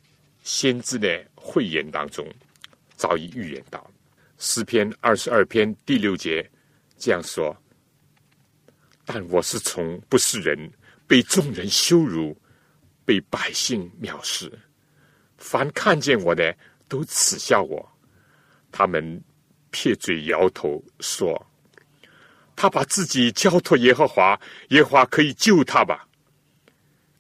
[0.44, 2.24] 先知的慧言当中
[2.94, 3.84] 早已预言到。
[4.38, 6.48] 诗篇二十二篇第六节
[6.96, 7.56] 这样说
[9.04, 10.70] ：“但我是从不是人，
[11.04, 12.40] 被众人羞辱，
[13.04, 14.56] 被百姓藐视，
[15.36, 16.56] 凡看见我的
[16.86, 17.95] 都耻笑我，
[18.76, 19.22] 他们
[19.70, 21.46] 撇嘴摇头说。”
[22.54, 26.06] 他把自己交托耶和华，耶和华可以救他吧？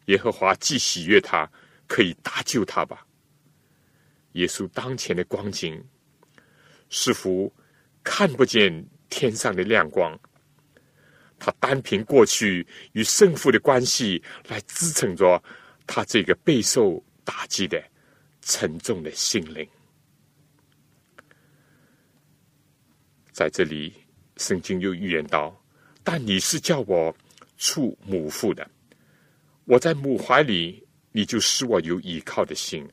[0.06, 1.50] 耶和华既喜悦他，
[1.86, 3.06] 可以搭救他吧？
[4.32, 5.82] 耶稣当前的光景，
[6.88, 7.52] 似乎
[8.02, 10.18] 看不见天上的亮光。
[11.38, 15.42] 他单凭过去与圣父的关系来支撑着
[15.86, 17.82] 他这个备受打击的
[18.40, 19.68] 沉重的心灵。
[23.36, 23.92] 在这里。
[24.38, 25.54] 圣经又预言道
[26.02, 27.14] ：“但你是叫我
[27.58, 28.66] 出母腹的，
[29.66, 30.82] 我在母怀里，
[31.12, 32.88] 你就使我有依靠的心。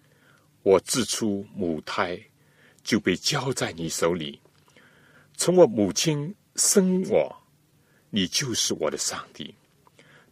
[0.64, 2.22] 我自出母胎
[2.84, 4.38] 就被交在你手里，
[5.38, 7.34] 从我母亲生我，
[8.10, 9.56] 你就是我的上帝。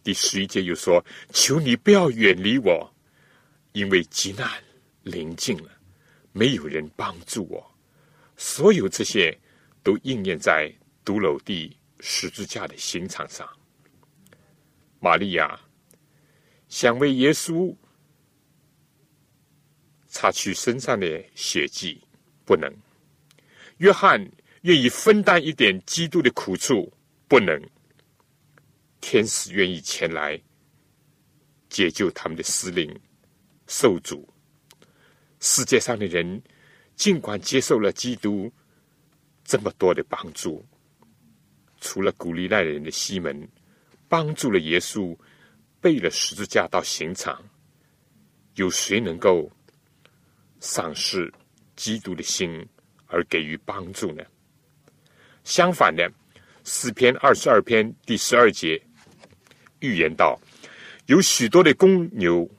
[0.04, 1.02] 第十一节又说
[1.32, 2.94] ：“求你不要远离我，
[3.72, 4.62] 因为极难
[5.04, 5.72] 临近了，
[6.34, 7.66] 没有人帮助我。”
[8.36, 9.38] 所有这些
[9.84, 10.72] 都应验在
[11.04, 13.48] 独楼地十字架的刑场上。
[15.00, 15.60] 玛利亚
[16.68, 17.76] 想为耶稣
[20.08, 22.02] 擦去身上的血迹，
[22.46, 22.72] 不能；
[23.78, 26.92] 约翰愿意分担一点基督的苦处，
[27.28, 27.62] 不能。
[29.00, 30.40] 天使愿意前来
[31.70, 32.96] 解救他们的司令
[33.68, 34.28] 受阻。
[35.40, 36.42] 世界上的人。
[36.94, 38.52] 尽管接受了基督
[39.52, 40.66] 这么多的帮助，
[41.82, 43.46] 除了鼓励那人的西门
[44.08, 45.14] 帮助了耶稣
[45.82, 47.38] 背了十字架到刑场，
[48.56, 49.52] 有谁能够
[50.62, 51.30] 丧失
[51.76, 52.66] 基督的心
[53.08, 54.24] 而给予帮助呢？
[55.44, 56.10] 相反的，
[56.64, 58.82] 诗篇二十二篇第十二节
[59.82, 60.40] 预言道：
[61.08, 62.50] 有许多的公牛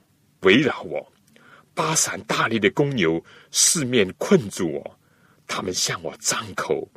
[0.41, 1.11] 围绕我。
[1.73, 3.19] 巴散大力的公牛
[3.49, 4.99] 四面困住我，
[5.55, 6.89] 他们向我张口，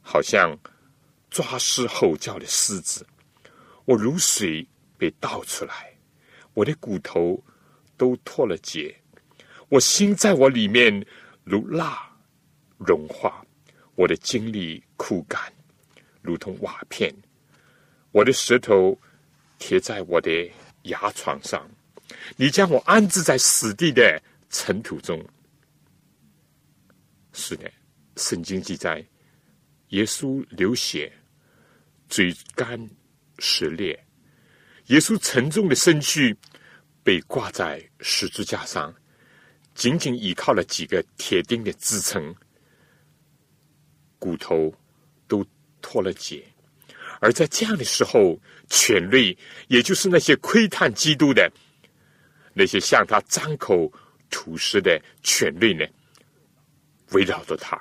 [0.00, 0.58] 好像
[1.30, 3.06] 抓狮吼叫的狮子。
[3.84, 4.66] 我如水
[4.98, 5.96] 被倒出来，
[6.52, 7.40] 我的骨头
[7.96, 8.92] 都脱了节，
[9.68, 11.06] 我心在我里面
[11.44, 12.10] 如蜡
[12.76, 13.46] 融化，
[13.94, 15.40] 我的精力枯干，
[16.22, 17.14] 如同瓦片。
[18.10, 18.98] 我的舌头
[19.60, 20.50] 贴在我的
[20.82, 21.64] 牙床上。
[22.34, 24.20] 你将我安置在死地的
[24.50, 25.24] 尘土中。
[27.32, 27.70] 是的，
[28.16, 29.04] 圣经记载，
[29.88, 31.12] 耶稣流血，
[32.08, 32.78] 嘴干
[33.38, 33.98] 舌裂，
[34.86, 36.36] 耶稣沉重的身躯
[37.02, 38.94] 被挂在十字架上，
[39.74, 42.34] 仅仅依靠了几个铁钉的支撑，
[44.18, 44.74] 骨头
[45.26, 45.44] 都
[45.80, 46.44] 脱了节。
[47.20, 49.36] 而在这样的时候，犬类，
[49.68, 51.50] 也就是那些窥探基督的。
[52.52, 53.90] 那些向他张口
[54.28, 55.86] 吐食的犬类呢，
[57.12, 57.76] 围绕着他；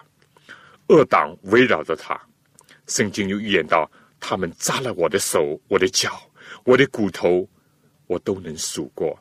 [0.88, 2.20] 恶党围绕着他。
[2.88, 6.22] 圣经又预言到，他们扎了我的手、我的脚、
[6.64, 7.48] 我的骨头，
[8.08, 9.18] 我都能数过。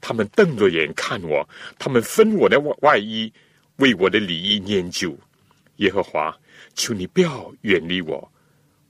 [0.00, 1.48] 他们瞪着眼看我，
[1.78, 3.32] 他们分我的外外衣，
[3.76, 5.16] 为我的礼仪念旧。
[5.76, 6.36] 耶和华，
[6.74, 8.32] 求你不要远离我，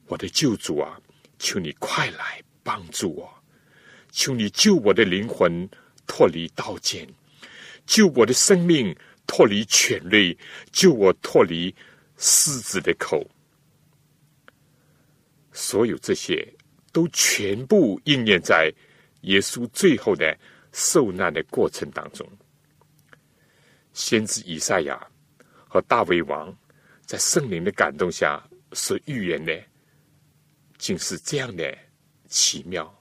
[0.06, 1.00] 我的救主啊！
[1.38, 3.32] 求你快来帮助我，
[4.10, 5.68] 求你救我的灵魂。
[6.12, 7.06] 脱离刀剑，
[7.86, 8.92] 救我的生命；
[9.32, 10.36] 脱离犬类，
[10.72, 11.72] 救我脱离
[12.16, 13.24] 狮子的口。
[15.52, 16.44] 所有这些
[16.90, 18.72] 都全部应验在
[19.20, 20.36] 耶稣最后的
[20.72, 22.28] 受难的过程当中。
[23.92, 25.00] 先知以赛亚
[25.68, 26.52] 和大卫王
[27.06, 29.62] 在圣灵的感动下所预言的，
[30.76, 31.78] 竟是这样的
[32.26, 32.92] 奇妙，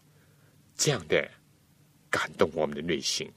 [0.78, 1.28] 这样的。
[2.12, 3.32] 感动我们的内心，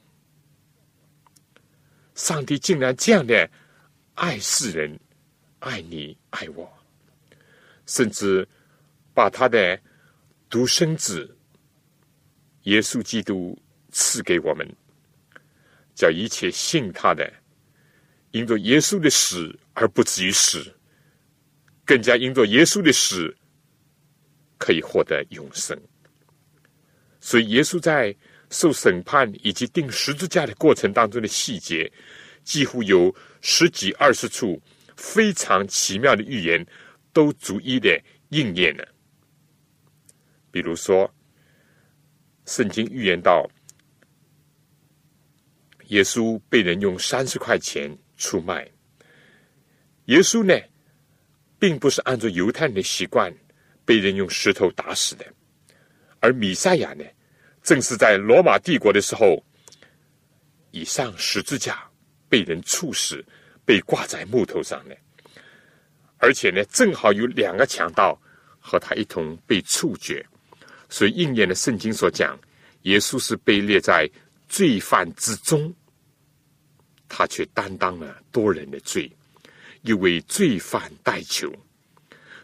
[2.23, 3.51] 上帝竟然这样的
[4.15, 4.97] 爱世人，
[5.59, 6.73] 爱你爱我，
[7.85, 8.49] 甚至
[9.13, 9.77] 把他的
[10.49, 11.37] 独生子
[12.63, 13.61] 耶稣基督
[13.91, 14.65] 赐给我们，
[15.97, 17.29] 叫一切信他的，
[18.31, 20.73] 因着耶稣的死而不至于死，
[21.85, 23.37] 更加因着耶稣的死
[24.59, 25.77] 可以获得永生。
[27.19, 28.15] 所以耶稣在。
[28.55, 31.91] 受审判以及钉十字架的过程当中的细节，
[32.45, 34.61] 几乎有十几二十处
[34.97, 36.67] 非常奇妙的预言，
[37.13, 38.87] 都逐一的应验了。
[40.51, 41.13] 比如说，
[42.47, 43.49] 圣经预言到，
[45.89, 48.71] 耶稣被人用三十块钱出卖。
[50.07, 50.55] 耶稣呢，
[51.59, 53.33] 并不是按照犹太人的习惯
[53.85, 55.25] 被人用石头打死的，
[56.21, 57.05] 而米赛亚呢？
[57.63, 59.45] 正是在罗马帝国的时候，
[60.73, 61.89] 以上十字架
[62.33, 63.23] 被人处死，
[63.63, 64.95] 被挂在木头上呢，
[66.17, 68.19] 而且呢，正好有两个强盗
[68.59, 70.25] 和他一同被处决，
[70.89, 72.41] 所以应验了圣经所讲，
[72.85, 74.09] 耶稣是被列在
[74.49, 75.71] 罪犯之中，
[77.07, 79.13] 他却担当了多人的罪，
[79.83, 81.55] 又为罪犯代求。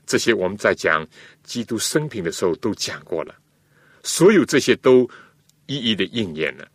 [0.05, 1.09] 这些我们在讲
[1.45, 3.35] 基督生平的时候都讲过了。
[4.03, 5.09] 所有这些都
[5.65, 6.69] 一一的应验了。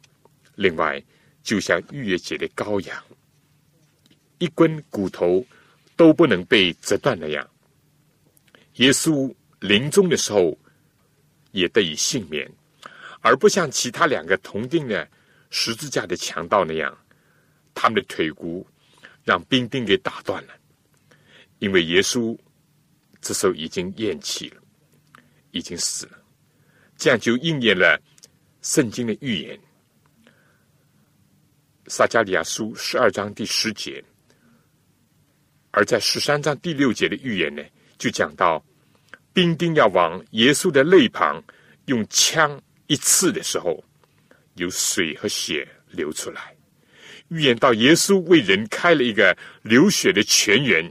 [0.55, 0.99] 另外，
[1.43, 3.03] 就像逾越节的羔羊，
[4.37, 5.45] 一根骨头
[5.95, 7.47] 都不能被折断那样，
[8.75, 10.57] 耶稣临终的时候
[11.51, 12.49] 也得以幸免，
[13.19, 15.07] 而不像其他两个同定的
[15.49, 16.97] 十字架的强盗那样，
[17.73, 18.65] 他们的腿骨
[19.23, 20.53] 让兵丁给打断了，
[21.59, 22.37] 因为耶稣
[23.21, 24.61] 这时候已经咽气了，
[25.51, 26.17] 已经死了，
[26.97, 28.01] 这样就应验了
[28.61, 29.59] 圣经的预言。
[31.87, 34.01] 撒加利亚书十二章第十节，
[35.71, 37.61] 而在十三章第六节的预言呢，
[37.97, 38.63] 就讲到
[39.33, 41.43] 兵丁要往耶稣的肋旁
[41.87, 43.83] 用枪一刺的时候，
[44.55, 46.55] 有水和血流出来，
[47.27, 50.89] 预言到耶稣为人开了一个流血的泉源，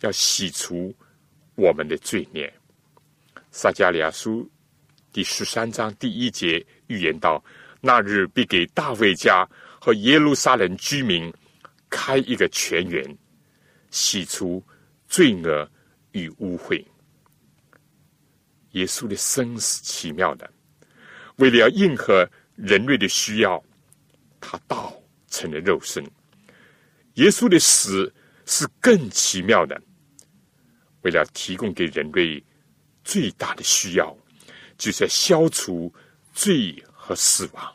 [0.00, 0.92] 要洗除
[1.54, 2.52] 我们的罪孽。
[3.52, 4.50] 撒加利亚书
[5.12, 7.42] 第十三章第一节预言到，
[7.80, 9.48] 那日必给大卫家。
[9.80, 11.32] 和耶路撒冷居民
[11.88, 13.16] 开一个泉源，
[13.90, 14.62] 洗除
[15.06, 15.70] 罪恶
[16.12, 16.84] 与污秽。
[18.72, 20.50] 耶稣的生是奇妙的，
[21.36, 23.62] 为了要应和人类的需要，
[24.40, 26.04] 他道成了肉身。
[27.14, 28.12] 耶稣的死
[28.46, 29.80] 是更奇妙的，
[31.02, 32.44] 为了提供给人类
[33.04, 34.14] 最大的需要，
[34.76, 35.92] 就是要消除
[36.34, 37.74] 罪和死亡。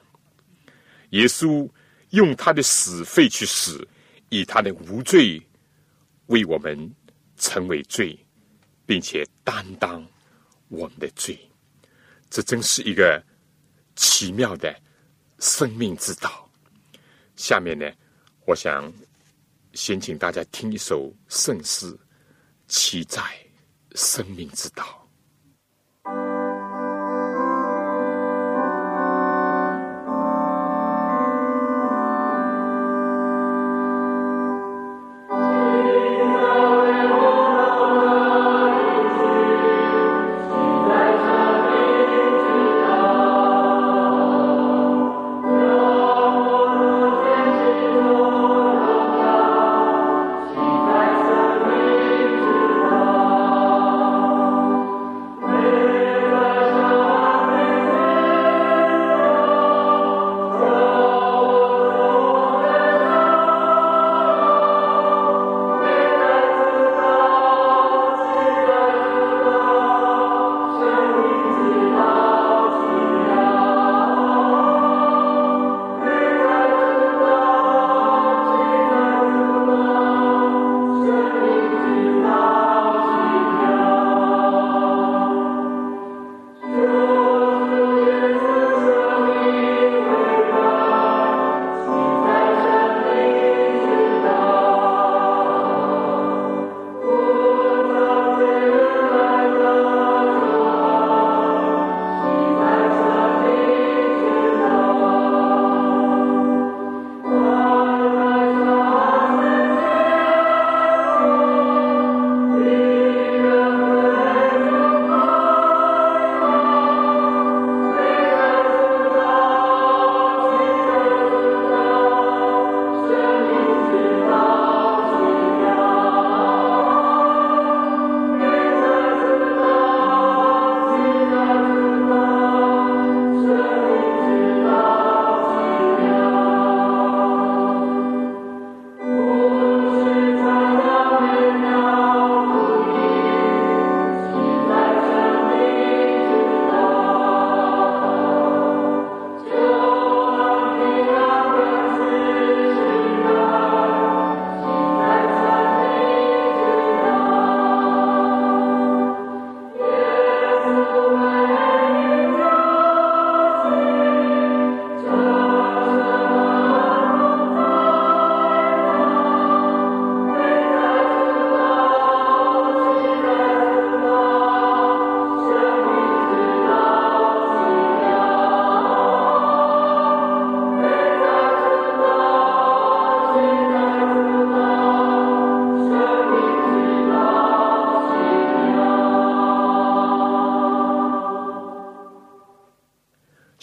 [1.09, 1.67] 耶稣。
[2.13, 3.87] 用他的死废去死，
[4.29, 5.41] 以他的无罪
[6.27, 6.93] 为我们
[7.37, 8.17] 成为罪，
[8.85, 10.05] 并且担当
[10.67, 11.37] 我们的罪，
[12.29, 13.21] 这真是一个
[13.95, 14.79] 奇妙的
[15.39, 16.47] 生命之道。
[17.35, 17.91] 下面呢，
[18.45, 18.93] 我想
[19.73, 21.91] 先请大家听一首圣诗
[22.67, 23.23] 《骑在
[23.95, 24.83] 生命之道》。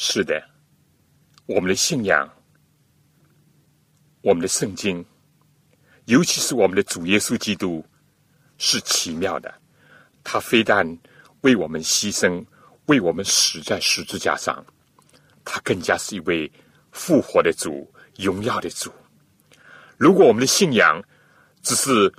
[0.03, 0.43] 是的，
[1.45, 2.27] 我们的信仰，
[4.23, 5.05] 我们的圣经，
[6.07, 7.85] 尤其是我们的主耶稣基督，
[8.57, 9.55] 是奇妙的。
[10.25, 10.99] 他非但
[11.43, 12.43] 为我们牺牲，
[12.87, 14.65] 为我们死在十字架上，
[15.45, 16.51] 他更加是一位
[16.93, 17.87] 复活的主、
[18.17, 18.91] 荣耀的主。
[19.99, 21.05] 如果我们的信仰
[21.61, 22.11] 只是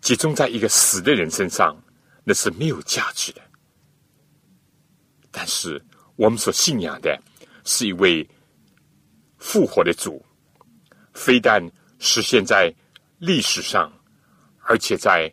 [0.00, 1.80] 集中在一个死的人身上，
[2.24, 3.40] 那是没有价值的。
[5.30, 5.80] 但是，
[6.16, 7.18] 我们所信仰的
[7.64, 8.26] 是一位
[9.38, 10.24] 复活的主，
[11.12, 11.62] 非但
[11.98, 12.72] 实现在
[13.18, 13.92] 历史上，
[14.60, 15.32] 而且在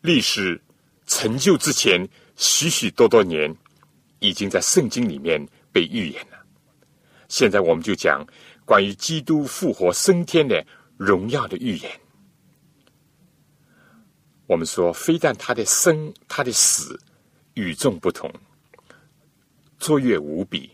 [0.00, 0.60] 历史
[1.06, 2.06] 成就之前
[2.36, 3.54] 许许多多年，
[4.18, 6.38] 已经在圣经里面被预言了。
[7.28, 8.26] 现在我们就讲
[8.64, 10.64] 关于基督复活升天的
[10.96, 12.00] 荣耀的预言。
[14.46, 16.98] 我们说，非但他的生、他的死
[17.52, 18.32] 与众不同，
[19.78, 20.70] 卓越无比，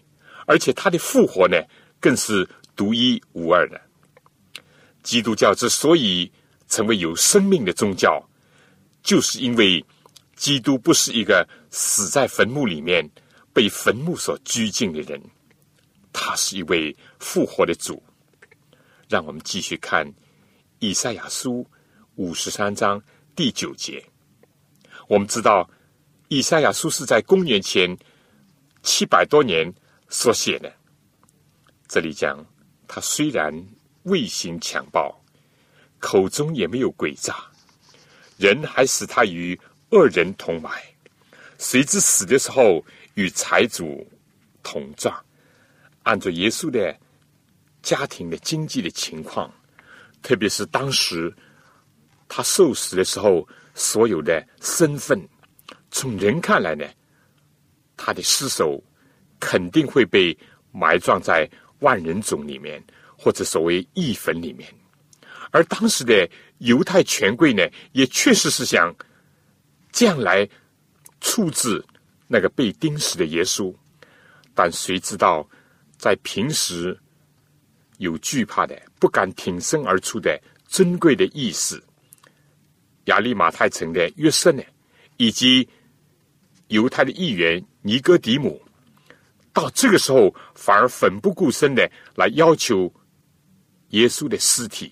[0.46, 1.56] 而且他的复活呢，
[2.00, 3.80] 更是独一无二的。
[5.02, 6.30] 基督教之所以
[6.68, 8.22] 成为有生命的宗教，
[9.02, 9.84] 就是因为
[10.34, 13.08] 基督不是一个死在坟墓里面、
[13.52, 15.20] 被坟墓所拘禁的人，
[16.12, 18.02] 他是一位复活的主。
[19.08, 20.10] 让我们继续看
[20.78, 21.66] 以赛亚书
[22.16, 23.00] 五十三章。
[23.36, 24.02] 第九节，
[25.08, 25.68] 我们知道
[26.28, 27.96] 以赛亚书是在公元前
[28.84, 29.72] 七百多年
[30.08, 30.72] 所写的。
[31.88, 32.46] 这里讲
[32.86, 33.52] 他虽然
[34.04, 35.20] 未行强暴，
[35.98, 37.34] 口中也没有诡诈，
[38.36, 39.58] 人还使他与
[39.90, 40.70] 恶人同埋，
[41.58, 44.06] 谁知死的时候与财主
[44.62, 45.12] 同葬。
[46.04, 46.96] 按照耶稣的
[47.82, 49.50] 家庭的经济的情况，
[50.22, 51.34] 特别是当时。
[52.26, 55.28] 他受死的时候，所有的身份，
[55.90, 56.84] 从人看来呢，
[57.96, 58.82] 他的尸首
[59.38, 60.36] 肯定会被
[60.72, 61.48] 埋葬在
[61.80, 62.82] 万人冢里面，
[63.16, 64.72] 或者所谓义坟里面。
[65.50, 66.28] 而当时的
[66.58, 68.94] 犹太权贵呢，也确实是想
[69.92, 70.48] 这样来
[71.20, 71.84] 处置
[72.26, 73.72] 那个被钉死的耶稣。
[74.54, 75.48] 但谁知道，
[75.96, 76.98] 在平时
[77.98, 81.80] 有惧怕的、不敢挺身而出的尊贵的义士。
[83.04, 84.62] 亚利马太城的约瑟呢，
[85.18, 85.68] 以及
[86.68, 88.62] 犹太的议员尼哥底姆，
[89.52, 92.90] 到这个时候反而奋不顾身的来要求
[93.90, 94.90] 耶稣的尸体，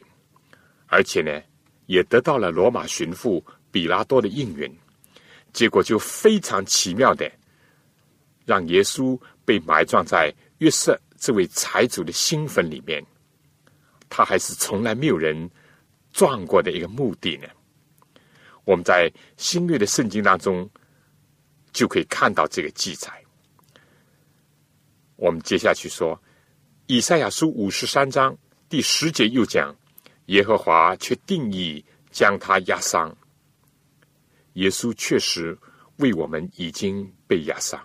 [0.89, 1.43] 而且呢，
[1.87, 4.71] 也得到了罗马巡抚比拉多的应允，
[5.55, 7.33] 结果就非常奇妙的
[8.45, 13.03] 让耶稣被埋葬在约瑟这位财主的新坟里面，
[14.11, 15.51] 他还是从来没有人
[16.13, 17.49] 撞过的一个墓地呢。
[18.65, 20.69] 我们在新约的圣经当中
[21.73, 23.11] 就可以看到这个记载。
[25.17, 26.21] 我们接下去说，
[26.87, 28.37] 以赛亚书五十三章
[28.69, 29.75] 第十节又讲，
[30.27, 33.17] 耶和华却定义将他压伤。
[34.55, 35.57] 耶稣确实
[35.97, 37.81] 为我们已经被压伤，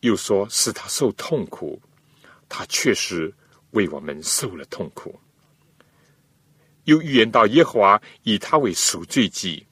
[0.00, 1.80] 又说是他受痛苦，
[2.48, 3.32] 他确实
[3.72, 5.18] 为我们受了痛苦。
[6.84, 9.66] 又预言到耶和华以他为赎罪祭，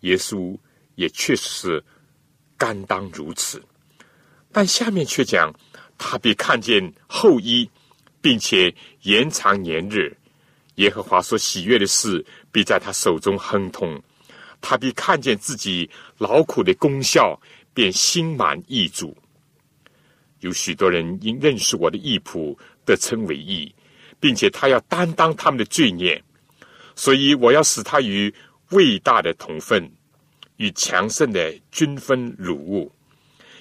[0.00, 0.58] 耶稣
[1.00, 1.84] 也确实是
[2.58, 3.62] 甘当如此。
[4.52, 5.50] 但下面却讲
[5.96, 7.68] 他必看见后裔，
[8.20, 10.14] 并且延长年日。
[10.74, 14.00] 耶和华所喜悦的事必在他手中亨通。
[14.60, 15.88] 他必看见自己
[16.18, 17.40] 劳苦的功效，
[17.72, 19.16] 便心满意足。
[20.40, 23.74] 有许多人因认识我的义仆，得称为义，
[24.18, 26.22] 并且他要担当他们的罪孽。
[26.94, 28.32] 所以我要使他与
[28.72, 29.90] 伟大的同分，
[30.60, 32.92] 与强盛的均分辱物，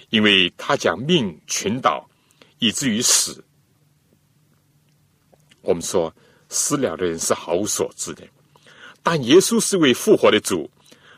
[0.09, 2.05] 因为他将命群岛，
[2.57, 3.41] 以至于死。
[5.61, 6.13] 我们说
[6.49, 8.27] 死了的人是毫无所知的，
[9.01, 10.69] 但耶稣是位复活的主，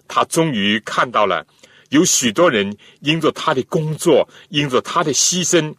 [0.07, 1.43] 他终于看到了
[1.89, 5.73] 有许多人因着他的工作，因着他的牺牲，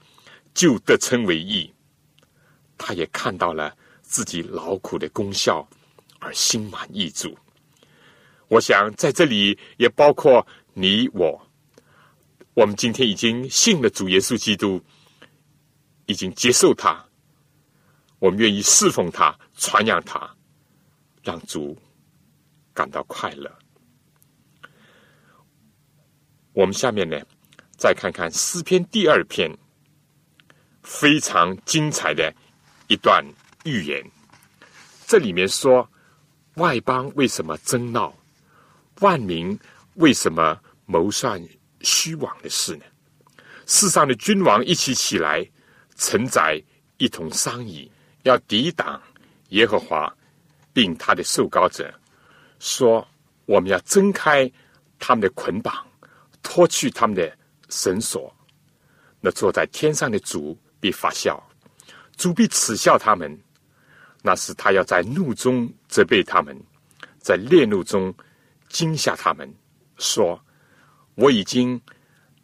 [0.52, 1.72] 就得称为义。
[2.76, 3.72] 他也看到了
[4.02, 5.64] 自己劳苦的功效。
[6.24, 7.36] 而心满意足。
[8.52, 11.40] 我想在这里也包括你我。
[12.52, 14.78] 我们今天已经信了主耶稣基督，
[16.04, 17.02] 已经接受他，
[18.18, 20.30] 我们愿意侍奉他、传扬他，
[21.22, 21.74] 让主
[22.74, 23.50] 感到快乐。
[26.52, 27.18] 我们下面呢，
[27.78, 29.50] 再看看诗篇第二篇，
[30.82, 32.30] 非常精彩的
[32.88, 33.24] 一段
[33.64, 34.04] 预言。
[35.06, 35.88] 这里面说。
[36.56, 38.14] 外邦为什么争闹？
[39.02, 39.58] 万民
[39.94, 41.44] 为什么谋算
[41.80, 42.84] 虚妄的事呢？
[43.66, 45.44] 世上的君王一起起来，
[45.96, 46.62] 承载
[46.98, 47.90] 一同商议，
[48.22, 49.02] 要抵挡
[49.48, 50.12] 耶和华，
[50.72, 51.92] 并他的受膏者，
[52.60, 53.06] 说：
[53.44, 54.50] 我们要挣开
[55.00, 55.84] 他们的捆绑，
[56.40, 57.36] 脱去他们的
[57.70, 58.32] 绳索。
[59.20, 61.42] 那坐在天上的主必发笑，
[62.16, 63.36] 主必耻笑他们。
[64.22, 66.56] 那是他要在怒中责备他们，
[67.18, 68.14] 在烈怒中
[68.72, 69.54] 惊吓他们，
[69.98, 70.42] 说
[71.14, 71.78] ：“我已经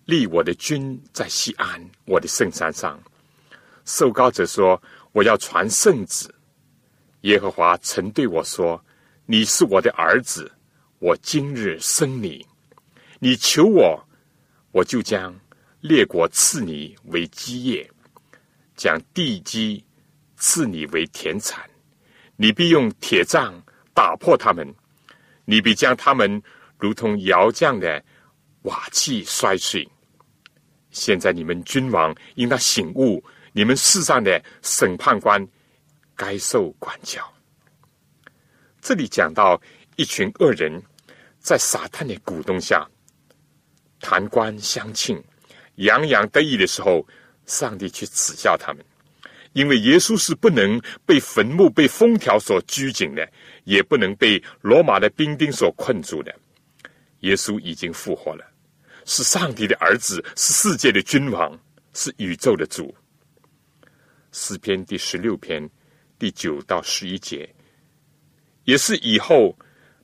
[0.04, 3.00] 立我的君在西安，我的圣山上。”
[3.86, 4.80] 受膏者说
[5.12, 6.28] ：“我要传圣旨。
[7.22, 8.78] 耶和华曾对我说
[9.24, 10.52] ：“你是我的儿子，
[10.98, 12.46] 我今日生你。
[13.18, 13.98] 你求我，
[14.70, 15.34] 我就将
[15.80, 17.90] 列国赐你为基业，
[18.76, 19.82] 将地基
[20.36, 21.68] 赐你为田产。
[22.36, 23.60] 你必用铁杖
[23.94, 24.72] 打破他们，
[25.50, 26.42] 你必将他们
[26.78, 28.04] 如同窑匠的
[28.64, 29.88] 瓦器摔碎。
[30.90, 33.24] 现在你们君王应当醒悟，
[33.54, 35.42] 你们世上的审判官。”
[36.14, 37.22] 该受管教。
[38.80, 39.58] 这里讲到
[39.94, 40.82] 一群恶人，
[41.38, 42.84] 在撒旦的鼓动下，
[44.00, 45.22] 谈官相庆、
[45.76, 47.06] 洋洋得意的时候，
[47.46, 48.84] 上帝去耻笑他们，
[49.52, 53.32] 因为耶稣是不能被坟墓、被封条所拘谨的，
[53.68, 56.34] 也不能被罗马的兵丁所困住的。
[57.20, 58.42] 耶稣已经复活了，
[59.04, 61.52] 是上帝的儿子，是世界的君王，
[61.92, 62.94] 是宇宙的主。
[64.32, 65.68] 诗篇第十六篇。
[66.18, 67.48] 第九到十一节，
[68.64, 69.56] 也是以后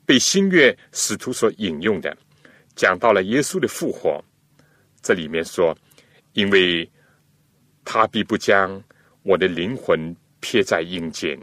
[0.06, 2.16] 被新月使徒所引用的，
[2.76, 4.24] 讲到了耶稣的复活。
[5.02, 5.76] 这里面说，
[6.34, 6.88] 因为
[7.84, 8.80] 他必不将
[9.24, 11.36] 我的灵魂撇在阴间，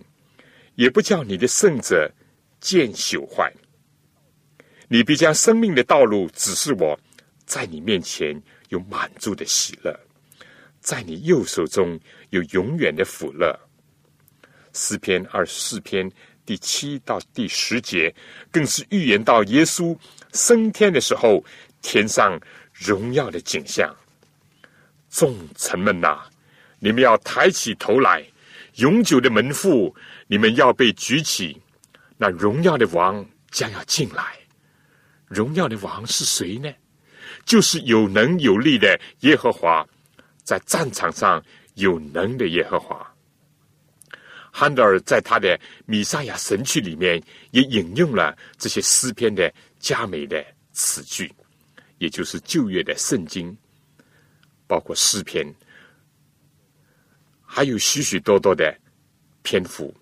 [0.76, 2.11] 也不叫你的圣者
[2.59, 3.51] 见朽坏。
[4.88, 6.99] 你必将生命的道路指示我，
[7.45, 9.97] 在你面前有满足的喜乐，
[10.80, 11.99] 在你右手中
[12.30, 13.57] 有永远的福乐。
[14.74, 16.11] 诗篇二十四篇
[16.45, 18.13] 第七到第十节，
[18.51, 19.97] 更是预言到耶稣
[20.34, 21.43] 升天的时候，
[21.82, 22.39] 天上
[22.74, 23.95] 荣耀的景象。
[25.09, 26.19] 众臣们呐，
[26.80, 28.26] 你们要抬起头来，
[28.76, 29.93] 永久的门户，
[30.32, 31.61] 你们要被举起。
[32.15, 34.38] 那荣耀的王将要进来。
[35.27, 36.71] 荣耀的王是谁呢？
[37.45, 39.86] 就是有能有力的耶和华，
[40.41, 43.05] 在战场上有能的耶和华。
[44.49, 47.21] 汉德尔在他的《米沙亚神曲》里面
[47.51, 51.29] 也引用了这些诗篇的佳美的词句，
[51.97, 53.53] 也就是旧约的圣经，
[54.65, 55.45] 包括诗篇，
[57.43, 58.73] 还有许许多多的
[59.41, 59.93] 篇幅，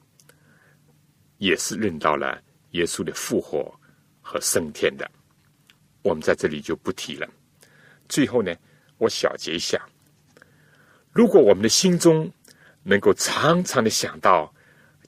[1.39, 3.73] 也是论到了耶稣的复活
[4.21, 5.09] 和升天的。
[6.03, 7.27] 我们在这里就不提了。
[8.07, 8.55] 最后呢，
[8.97, 9.83] 我小结一下：
[11.11, 12.31] 如果我们的心中，
[12.83, 14.53] 能够常常的想到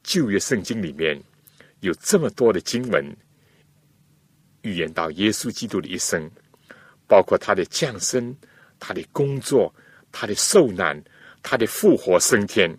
[0.03, 1.21] 旧约圣经里面
[1.79, 3.15] 有这么多的经文
[4.63, 6.29] 预言到耶稣基督的一生，
[7.07, 8.35] 包括他的降生、
[8.79, 9.73] 他的工作、
[10.11, 11.01] 他的受难、
[11.41, 12.69] 他的复活升天。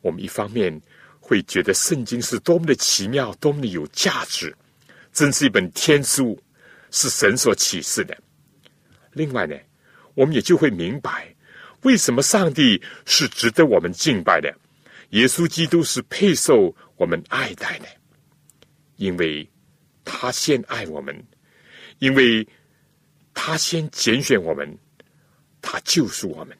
[0.00, 0.80] 我们一方面
[1.26, 4.56] 会觉得圣经是多么的奇妙，多么的有价值，
[5.12, 6.40] 真是一本天书，
[6.92, 8.16] 是神所启示的。
[9.10, 9.56] 另外呢，
[10.14, 11.34] 我们也就会明白。
[11.82, 14.56] 为什么上帝是值得我们敬拜的？
[15.10, 17.86] 耶稣基督是配受我们爱戴的，
[18.94, 19.48] 因为
[20.04, 21.26] 他先爱我们，
[21.98, 22.46] 因为
[23.34, 24.78] 他先拣选我们，
[25.60, 26.56] 他救赎我们。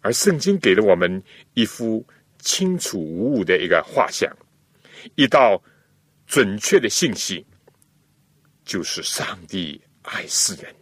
[0.00, 1.22] 而圣经给了我们
[1.52, 2.06] 一幅
[2.46, 4.32] 清楚无误的一个画像，
[5.16, 5.60] 一道
[6.28, 7.44] 准确的信息，
[8.64, 10.72] 就是上帝爱世人，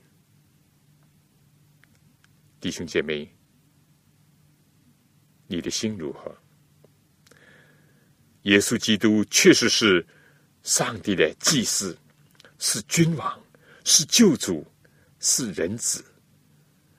[2.60, 3.26] 弟兄姐妹。
[5.46, 6.36] 你的心如何？
[8.42, 10.06] 耶稣基督确实是
[10.62, 11.96] 上帝的祭司，
[12.58, 13.42] 是君王，
[13.84, 14.66] 是救主，
[15.18, 16.04] 是人子，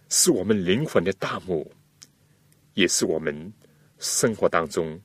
[0.09, 1.71] 是我们灵魂的大幕，
[2.73, 3.53] 也是我们
[3.99, 4.99] 生活当中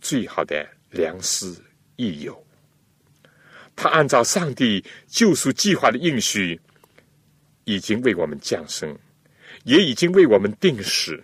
[0.00, 1.54] 最好的良师
[1.96, 2.44] 益友。
[3.76, 6.60] 他按照上帝救赎计划的应许，
[7.64, 8.96] 已经为我们降生，
[9.64, 11.22] 也已经为我们定死。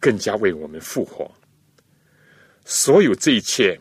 [0.00, 1.28] 更加为我们复活，
[2.64, 3.76] 所有这一切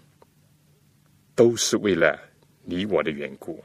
[1.36, 2.20] 都是为了
[2.64, 3.64] 你我的缘故。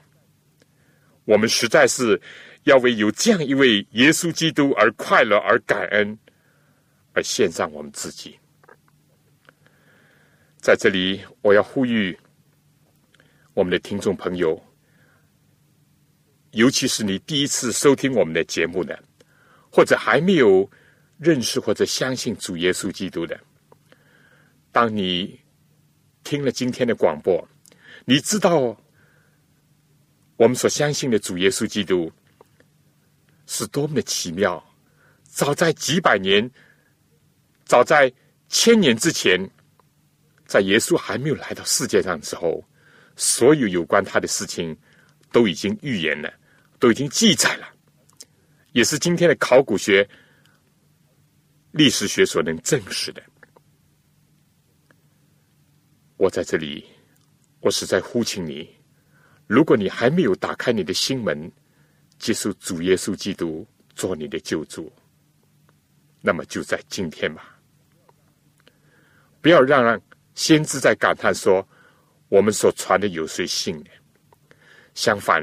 [1.25, 2.21] 我们实在是
[2.65, 6.19] 要为有这样一位耶稣基督而快乐、而感恩、
[7.15, 8.39] 而献上我们自己。
[10.63, 12.19] 在这里，我要呼吁
[13.53, 14.59] 我们的听众朋友，
[16.53, 18.99] 尤其是你第一次收听我们的节目的，
[19.71, 20.71] 或者还没有。
[21.19, 23.39] 认识或者相信主耶稣基督的，
[24.73, 25.39] 当你
[26.25, 27.49] 听了今天的广播，
[28.05, 28.77] 你知道
[30.35, 32.11] 我们所相信的主耶稣基督
[33.47, 34.61] 是多么的奇妙。
[35.23, 36.51] 早在几百年，
[37.65, 38.13] 早在
[38.49, 39.49] 千年之前，
[40.53, 42.63] 在耶稣还没有来到世界上的时候，
[43.17, 44.77] 所有有关他的事情
[45.31, 46.31] 都已经预言了，
[46.79, 47.67] 都已经记载了，
[48.73, 50.07] 也是今天的考古学。
[51.71, 53.23] 历史学所能证实的，
[56.19, 56.85] 我在这里，
[57.61, 58.69] 我是在呼请你。
[59.47, 61.51] 如果你还没有打开你的心门，
[62.19, 64.93] 接受主耶稣基督做你的救主，
[66.21, 67.59] 那么就在今天吧。
[69.41, 69.99] 不要让
[70.35, 71.67] 先知在感叹说
[72.29, 73.91] ：“我们所传的有谁信呢？”
[74.95, 75.43] 相反，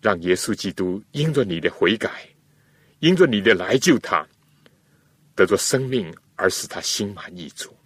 [0.00, 2.28] 让耶稣基督因着你的悔改，
[3.00, 4.26] 因着你的来救他，
[5.34, 7.76] 得着生命，而使他心满意足。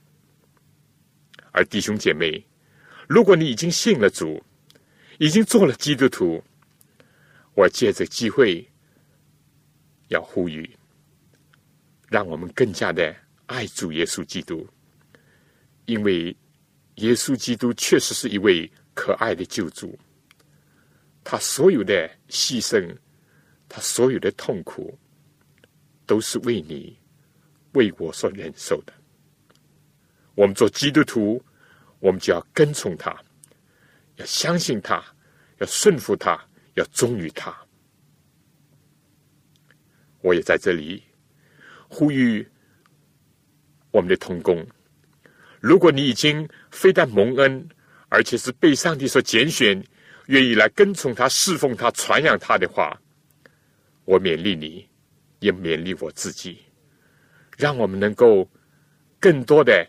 [1.53, 2.47] 而弟兄姐妹，
[3.09, 4.43] 如果你已经信了主，
[5.19, 6.43] 已经做了基督徒，
[7.55, 8.67] 我借着机会
[10.09, 10.71] 要呼吁，
[12.09, 13.15] 让我们更加的
[13.47, 14.69] 爱主耶稣基督，
[15.87, 16.37] 因为
[16.97, 18.71] 耶稣基督确实是一位。
[18.99, 19.95] 可爱的救主，
[21.23, 22.97] 他所有的牺牲，
[23.69, 24.99] 他所有的痛苦，
[26.07, 26.99] 都是为你、
[27.73, 28.95] 为我所忍受的。
[30.35, 31.45] 我们做基督徒，
[31.99, 33.15] 我们就要跟从他，
[34.17, 35.05] 要相信他，
[35.59, 37.55] 要顺服他，要忠于他。
[40.23, 41.05] 我也在这里
[41.87, 42.49] 呼吁
[43.91, 44.67] 我们的同工：
[45.61, 47.69] 如果你已经非但蒙恩，
[48.09, 49.83] 而且是被上帝所拣选，
[50.27, 52.97] 愿意来跟从他、侍奉他、传扬他的话，
[54.05, 54.89] 我勉励你，
[55.41, 56.59] 也勉励我自己，
[57.57, 58.49] 让我们能够
[59.19, 59.87] 更多的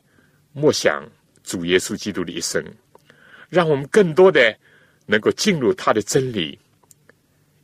[0.54, 1.04] 默想
[1.44, 2.64] 主耶稣基督的一生，
[3.50, 4.58] 让我们更多的
[5.06, 6.58] 能够进入他的真理，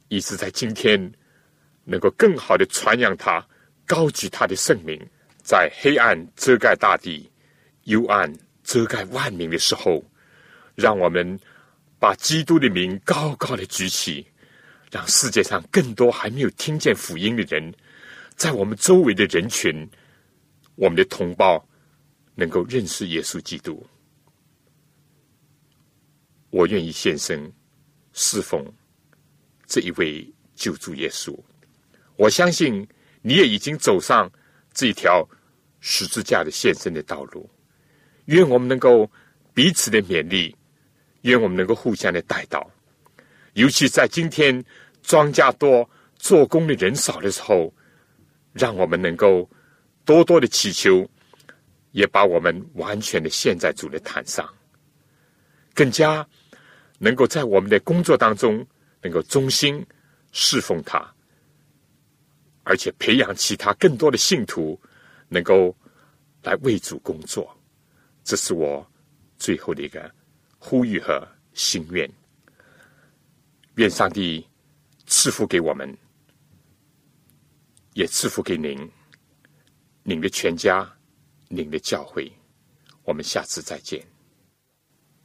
[0.10, 1.12] 以致在今天
[1.84, 3.46] 能够更好的传扬他、
[3.86, 5.00] 高举他的圣名，
[5.44, 7.30] 在黑暗遮盖大地、
[7.84, 10.04] 幽暗遮盖万民的时候。
[10.76, 11.40] 让我们
[12.00, 14.26] 把基督的名高高的举起，
[14.90, 17.72] 让世界上更多还没有听见福音的人，
[18.36, 19.88] 在我们周围的人群，
[20.74, 21.64] 我们的同胞
[22.34, 23.86] 能够认识耶稣基督。
[26.50, 27.54] 我愿意献身
[28.14, 28.66] 侍奉
[29.68, 31.38] 这一位救主耶稣。
[32.16, 32.88] 我相信
[33.22, 34.28] 你也已经走上
[34.74, 35.24] 这一条
[35.82, 37.48] 十字架的献身的道路。
[38.26, 39.10] 愿我们能够
[39.54, 40.56] 彼此的勉励。
[41.22, 42.70] 愿我们能够互相的带到，
[43.54, 44.62] 尤其在今天
[45.02, 47.74] 庄稼多、做工的人少的时候，
[48.52, 49.50] 让我们能够
[50.04, 51.10] 多多的祈求，
[51.92, 54.54] 也把我们完全的献在主的坛上，
[55.74, 56.28] 更加
[57.00, 58.68] 能够在我们的工作当中
[59.02, 59.82] 能够忠心
[60.34, 61.10] 侍奉他，
[62.64, 64.78] 而且培养其他更多的信徒
[65.30, 65.74] 能够
[66.42, 67.58] 来为主工作。
[68.24, 68.86] 这是我
[69.38, 70.12] 最后的一个。
[70.66, 72.10] 呼吁和心愿，
[73.76, 74.48] 愿上帝
[75.06, 75.94] 赐福给我们，
[77.96, 78.90] 也赐福给您、
[80.04, 80.90] 您的全家、
[81.50, 82.32] 您的教会。
[83.04, 84.02] 我们下次再见，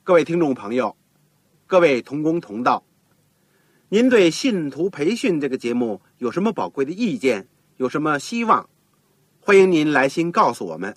[0.02, 0.96] 各位听众朋友，
[1.68, 2.84] 各位同工同道，
[3.88, 7.46] 您对信徒培训这个节目有什么宝贵的意见？
[7.76, 8.68] 有什么希望？
[9.38, 10.96] 欢迎您来信告诉我们，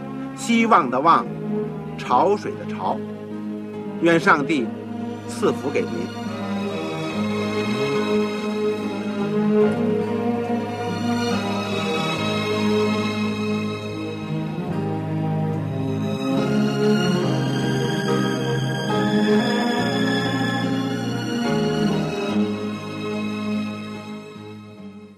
[0.35, 1.25] 希望的望
[1.97, 2.97] 潮水的潮
[4.01, 4.65] 愿上帝
[5.27, 5.89] 赐福给您。